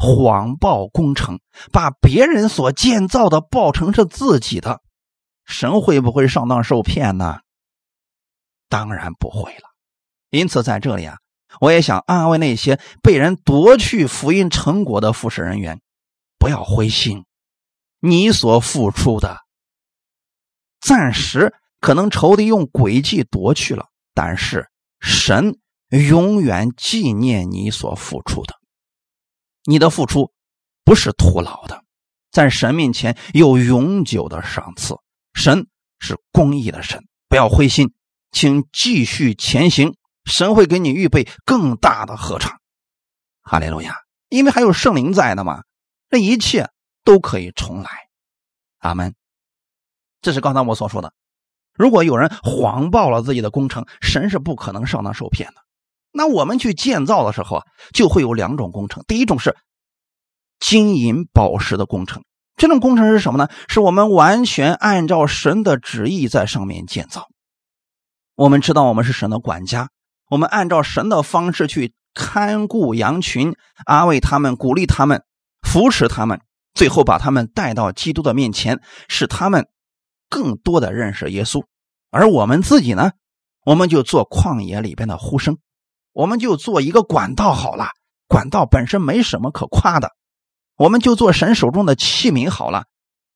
[0.00, 1.40] 谎报工程，
[1.72, 4.80] 把别人所建造的报成是自己的，
[5.44, 7.40] 神会不会上当受骗呢？
[8.68, 9.62] 当然不会了。
[10.30, 11.16] 因此，在这里啊，
[11.60, 15.80] 我也想安慰那些被人夺去福音成果的服侍人员，
[16.38, 17.24] 不要灰心。
[18.00, 19.38] 你所付出的，
[20.80, 24.70] 暂时可能仇敌用诡计夺去了，但是
[25.00, 28.54] 神永远纪念你所付出的。
[29.64, 30.32] 你的付出
[30.84, 31.84] 不是徒劳的，
[32.30, 34.96] 在神面前有永久的赏赐。
[35.34, 35.66] 神
[35.98, 37.92] 是公义的神，不要灰心，
[38.30, 39.96] 请继续前行。
[40.24, 42.60] 神会给你预备更大的合唱，
[43.40, 43.96] 哈利路亚！
[44.28, 45.62] 因为还有圣灵在的嘛，
[46.10, 46.70] 这一切
[47.02, 47.90] 都可以重来。
[48.78, 49.14] 阿门。
[50.20, 51.14] 这是刚才我所说的，
[51.72, 55.62] 如果有人谎报了自己的工程，神是不可能上当受骗的。
[56.12, 59.04] 那我们去建造的时候啊，就会有两种工程。
[59.06, 59.56] 第一种是
[60.58, 62.24] 金银宝石的工程，
[62.56, 63.48] 这种工程是什么呢？
[63.68, 67.28] 是我们完全按照神的旨意在上面建造。
[68.34, 69.90] 我们知道我们是神的管家。
[70.30, 73.54] 我们按照神的方式去看顾羊群，
[73.86, 75.22] 安慰他们，鼓励他们，
[75.62, 76.40] 扶持他们，
[76.74, 79.68] 最后把他们带到基督的面前，使他们
[80.28, 81.64] 更多的认识耶稣。
[82.10, 83.12] 而我们自己呢，
[83.64, 85.56] 我们就做旷野里边的呼声，
[86.18, 87.90] 我们就做一个管道好了。
[88.26, 90.10] 管道本身没什么可夸的，
[90.74, 92.86] 我们就做神手中的器皿好了，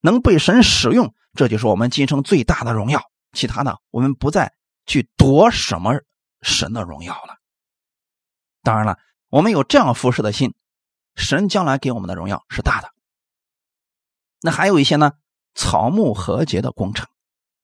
[0.00, 3.00] 能被神使用，这就是我们今生最大的荣耀。
[3.32, 4.52] 其他的，我们不再
[4.84, 5.92] 去夺什么。
[6.40, 7.36] 神的荣耀了。
[8.64, 10.52] 当然了，我们有这样服侍的心，
[11.14, 12.88] 神将来给我们的荣耀是大的。
[14.40, 15.12] 那还有一些呢，
[15.54, 17.06] 草木和结的工程，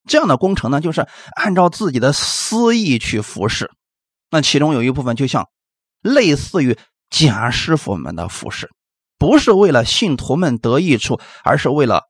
[0.09, 3.69] 这样的工程呢，就是按照自己的私意去服侍。
[4.31, 5.49] 那其中有一部分就像
[6.03, 6.79] 类似于
[7.11, 8.70] 假师傅们的服饰，
[9.18, 12.03] 不是为了信徒们得益处，而是为了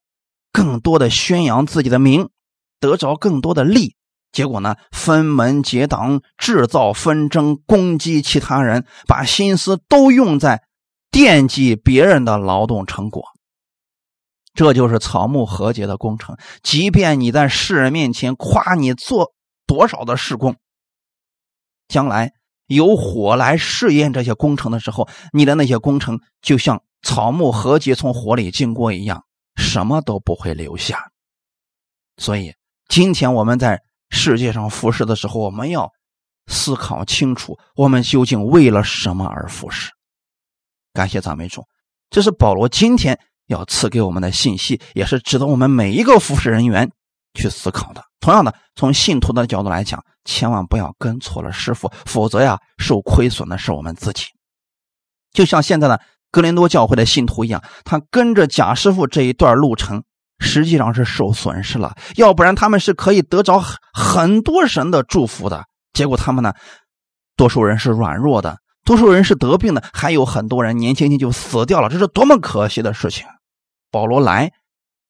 [0.53, 2.29] 更多的宣扬自己的名，
[2.81, 3.95] 得着更多的利。
[4.31, 4.77] 结果呢？
[4.93, 10.63] 分门结党，制造纷争，攻击其他人，把心思都用在
[11.11, 13.25] 惦记别人的劳动成果。
[14.53, 16.37] 这就是草木和解的工程。
[16.63, 19.33] 即便你在世人面前夸你做
[19.67, 20.57] 多少的施工，
[21.89, 22.33] 将来
[22.67, 29.25] 有火来试验这些工程的时候，你的那些工程就像草木和解从火里经过一样，
[29.57, 31.11] 什么都不会留下。
[32.17, 32.55] 所以，
[32.89, 33.83] 今天我们在。
[34.11, 35.93] 世界上服侍的时候，我们要
[36.47, 39.93] 思考清楚，我们究竟为了什么而服侍。
[40.95, 41.63] 感谢赞美主，
[42.09, 46.91] 这是保罗今天要赐给我们的信息，也是值得我们每一个服侍人员
[47.35, 48.03] 去思考的。
[48.21, 54.25] 同样的，从信徒的角度来讲，千万不要跟错了师傅，否则呀，受亏损的是我们自己。
[55.33, 56.01] 就像现在的
[56.31, 60.03] 格林多教会的信徒一样，他跟着贾师傅这一段路程。
[60.41, 63.61] 实际上是受损失了，要不然他们是可以得着
[63.93, 65.65] 很多神的祝福的。
[65.93, 66.55] 结果他们呢，
[67.35, 73.27] 多数人是软弱的，多数人是得病的，还有很多人年轻轻就死掉了，这是多么可惜的事情！
[73.91, 74.53] 保罗来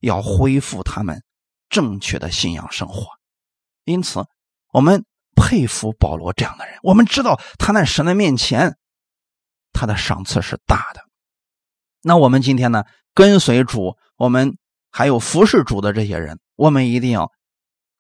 [0.01, 1.21] 要恢复他们
[1.69, 3.07] 正确的信仰生活，
[3.85, 4.25] 因此
[4.73, 5.05] 我们
[5.35, 6.79] 佩服保罗这样的人。
[6.83, 8.77] 我们知道他在神的面前，
[9.73, 11.03] 他的赏赐是大的。
[12.03, 14.57] 那我们今天呢，跟随主，我们。
[14.91, 17.31] 还有服侍主的这些人，我们一定要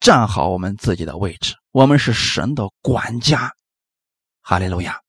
[0.00, 1.54] 站好我们自己的位置。
[1.70, 3.52] 我们是神的管家，
[4.40, 5.02] 哈利路亚。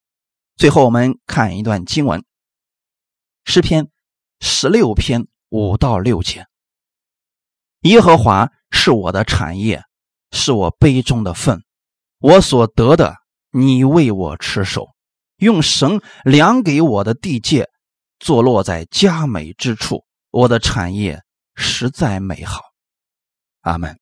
[0.57, 2.26] 最后，我们看一段经文，
[3.45, 3.89] 诗篇
[4.41, 6.45] 十六篇五到六节：
[7.82, 9.84] 耶和华是我的产业，
[10.32, 11.61] 是我杯中的份，
[12.19, 13.15] 我所得的，
[13.51, 14.89] 你为我持守，
[15.38, 17.69] 用绳量给我的地界，
[18.19, 21.21] 坐落在佳美之处，我的产业。
[21.61, 22.61] 实在美好，
[23.63, 23.99] 阿门。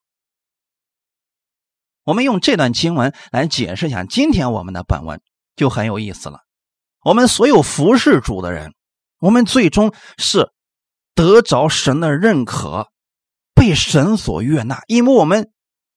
[2.04, 5.20] 我们用这段经文来解释一下今天我们的本文，
[5.56, 6.42] 就很有意思了。
[7.04, 8.76] 我们所有服侍主的人，
[9.18, 10.52] 我们最终是
[11.16, 12.90] 得着神的认可，
[13.58, 15.52] 被神所悦纳，因为我们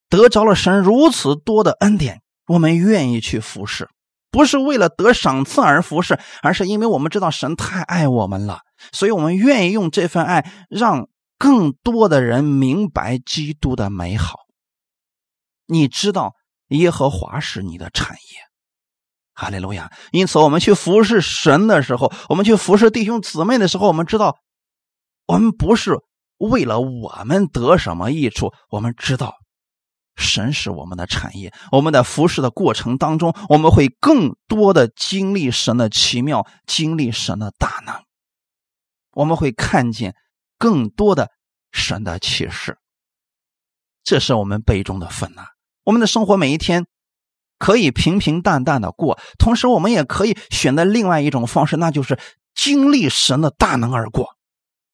[0.08, 3.88] 得着了神如此多的恩典，我们愿意去服侍，
[4.32, 11.08] 不是为了得赏赐而服侍，而是因为我们知道神太爱我们了，所以我们愿意用这份爱让。
[11.42, 14.40] 更多的人明白基督的美好。
[15.64, 16.34] 你知道
[16.68, 18.20] 耶和华是你的产业，
[19.32, 19.90] 哈利路亚。
[20.12, 24.36] 因此，我们去服侍神的时候，我们去服侍弟兄姊妹的时候，我们知道，
[25.26, 25.96] 我们不是
[26.40, 28.52] 为了我们得什么益处。
[28.68, 29.36] 我们知道，
[30.16, 31.52] 神是我们的产业。
[31.70, 37.94] 我们在服侍的过程当中，我们会更多的经历神的奇妙，经历神的大能。
[39.12, 40.14] 我们会看见。
[40.62, 41.30] 更多的
[41.72, 42.76] 神的启示，
[44.04, 45.46] 这是我们杯中的分呐。
[45.84, 46.84] 我们的生活每一天
[47.58, 52.18] 可以平平淡淡的过，同时我们也可以选择另外一种方式，那就是
[52.54, 54.36] 经历神的大能而过。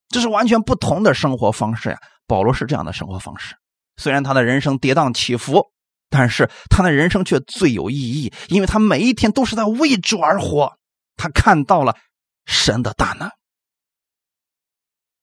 [0.09, 1.99] 这是完全不同的生活方式呀。
[2.27, 3.55] 保罗是这样的生活方式，
[3.97, 5.67] 虽然他的人生跌宕起伏，
[6.11, 10.73] 但是他的人生却最有意义，因为他每一天都是在为主而活。
[11.17, 11.97] 他看到了
[12.45, 13.31] 神的大能。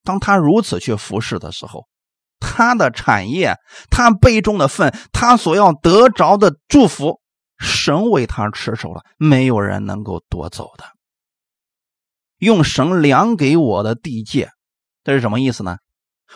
[0.04, 1.88] 当他如此去服侍的时候，
[2.40, 3.56] 他的产业，
[3.90, 7.22] 他杯中的份，他所要得着的祝福，
[7.58, 10.86] 神为他持守了，没有人能够夺走的。
[12.38, 14.50] 用神量给我的地界，
[15.04, 15.78] 这是什么意思呢？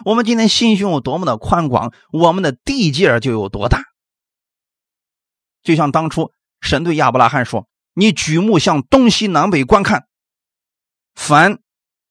[0.05, 3.84] 我们今天心胸有多么的宽广，我们的地界就有多大。
[5.63, 10.05] 就像当初神对亚伯拉罕说：“你举目向东西南北观看，
[11.15, 11.59] 凡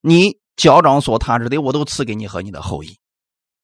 [0.01, 2.99] 你。”脚掌所踏之的，我都赐给你和你的后裔。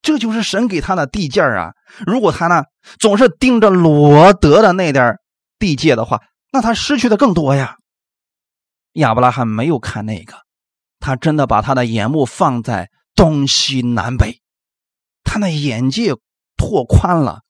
[0.03, 1.72] 这就是神给他的地界啊！
[2.07, 2.64] 如果他呢
[2.99, 5.16] 总是盯着罗德的那点
[5.59, 6.20] 地界的话，
[6.53, 7.78] 那他失去的更多呀。
[8.93, 10.36] 亚伯拉罕没有看那个，
[11.03, 14.40] 他真的把他的眼目放在东西南北，
[15.24, 16.14] 他那眼界
[16.57, 17.42] 拓宽了，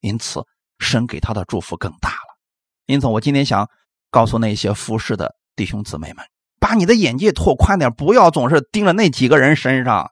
[0.00, 0.44] 因此
[0.78, 2.38] 神给他的祝福更大了。
[2.86, 3.68] 因此，我今天想
[4.10, 6.24] 告诉那些服侍的弟兄姊妹们。
[6.60, 10.10] 把你的眼界拓宽点，不要总是盯着那几个人身上。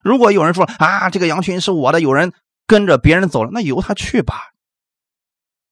[0.00, 2.32] 如果有人说啊，这个羊群是我的，有人
[2.66, 4.50] 跟着别人走了，那由他去吧。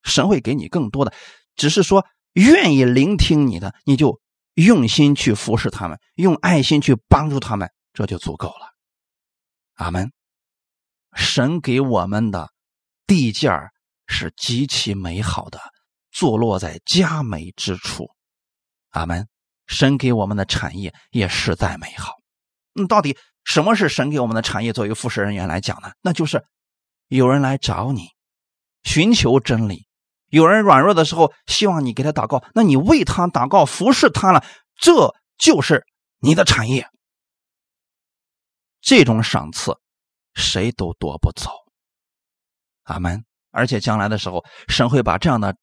[0.02, 1.12] 神会给你更多的，
[1.56, 4.20] 只是说愿意聆听你的，你就
[4.54, 8.72] 用心去服侍他们，用爱心去帮助他们，这就足够了。
[9.74, 10.12] 阿门。
[11.14, 12.50] 神给我们的
[13.06, 13.50] 地界
[14.06, 15.60] 是极其美好的，
[16.10, 18.08] 坐落在佳美之处。
[18.90, 19.28] 阿门。
[19.66, 22.12] 神给我们的产业也实在美好。
[22.74, 24.74] 那到底什么是神给我们的产业？
[24.74, 25.90] 作为服侍人员来讲呢？
[26.02, 26.44] 那就是
[27.08, 28.08] 有人来找你，
[28.82, 29.86] 寻求真理；
[30.34, 34.44] 有人软弱的时候，希望你给他祷告，那你为他祷告，服侍他了，
[34.76, 35.86] 这就是
[36.18, 36.88] 你的产业。
[38.80, 39.76] 这种赏赐，
[40.34, 41.50] 谁都夺不走。
[42.82, 43.24] 阿门。
[43.50, 45.54] 而且将来的时候，神会把这样的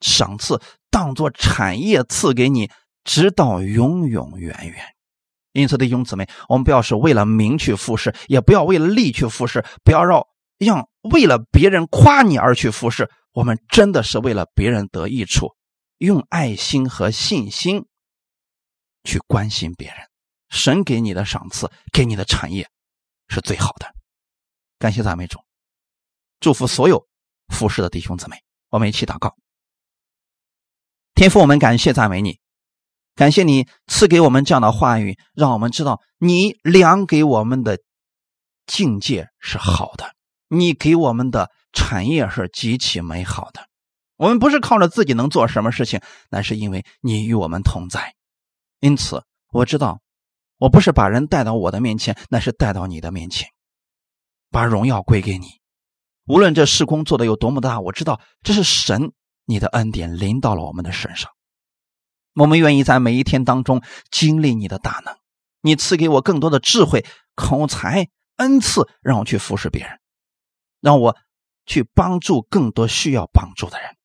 [0.00, 2.70] 赏赐当做产业赐给你。
[3.04, 4.76] 直到永永远远，
[5.52, 10.26] 因此弟兄姊妹，我们不要是为了名去服侍，也不要为了利去服侍，不要让
[10.56, 13.10] 让为了别人夸你而去服侍。
[13.34, 15.54] 我们真的是为了别人得益处，
[15.98, 17.84] 用爱心和信心
[19.02, 19.98] 去关心别人。
[20.48, 22.70] 神给你的赏赐，给你的产业
[23.26, 23.92] 是最好的。
[24.78, 25.40] 感谢赞美主，
[26.38, 27.08] 祝福所有
[27.48, 28.36] 服侍的弟兄姊妹。
[28.70, 29.34] 我们一起祷告，
[31.14, 32.38] 天父，我们感谢赞美你。
[33.16, 37.80] 感谢你赐给我们这样的话语，让我们知道你量给我们的
[38.66, 40.14] 境界是好的，
[40.48, 43.68] 你给我们的产业是极其美好的。
[44.16, 46.00] 我们不是靠着自己能做什么事情，
[46.30, 48.14] 那是因为你与我们同在。
[48.80, 50.00] 因此，我知道
[50.56, 53.48] 我不是把人带到我的面前，那是带到你的面前，
[54.50, 55.46] 把荣耀归给你。
[56.26, 59.12] 无论这事工做的有多么大，我知道这是神
[59.44, 61.30] 你的恩典临到了我们的身上。
[62.34, 65.16] 我们愿意在每一天当中经历你的大能，
[65.60, 67.04] 你赐给我更多的智慧、
[67.34, 69.98] 口才、恩赐，让我去服侍别人，
[70.80, 71.16] 让我
[71.66, 73.96] 去帮助更多需要帮助的人，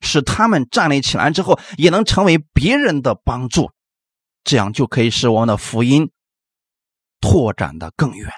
[0.00, 3.70] 使他们站立起来之后也能成为别人的帮助，
[4.44, 6.10] 这样就可以使我们的福音
[7.20, 8.30] 拓展的更远，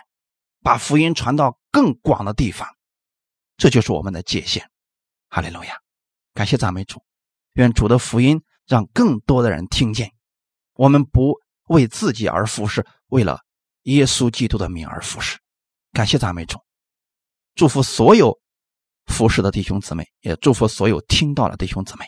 [0.62, 2.68] 把福音传到更广的地方。
[3.56, 4.70] 这就是我们的界限。
[5.28, 5.74] 哈利路亚，
[6.34, 7.02] 感谢赞美主，
[7.54, 8.42] 愿主的福音。
[8.68, 10.12] 让更多的人听见，
[10.74, 11.38] 我们不
[11.68, 13.40] 为自己而服侍，为了
[13.84, 15.38] 耶稣基督的名而服侍。
[15.94, 16.58] 感谢赞美主，
[17.54, 18.38] 祝福所有
[19.08, 22.06] 服侍的弟兄姊妹，也祝福所有听到的弟兄姊妹。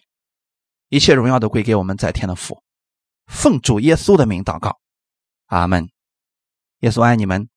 [0.89, 2.63] 一切荣耀都归给我们在天的父，
[3.27, 4.79] 奉主耶稣的名祷告，
[5.47, 5.89] 阿门。
[6.81, 7.49] 耶稣爱你们，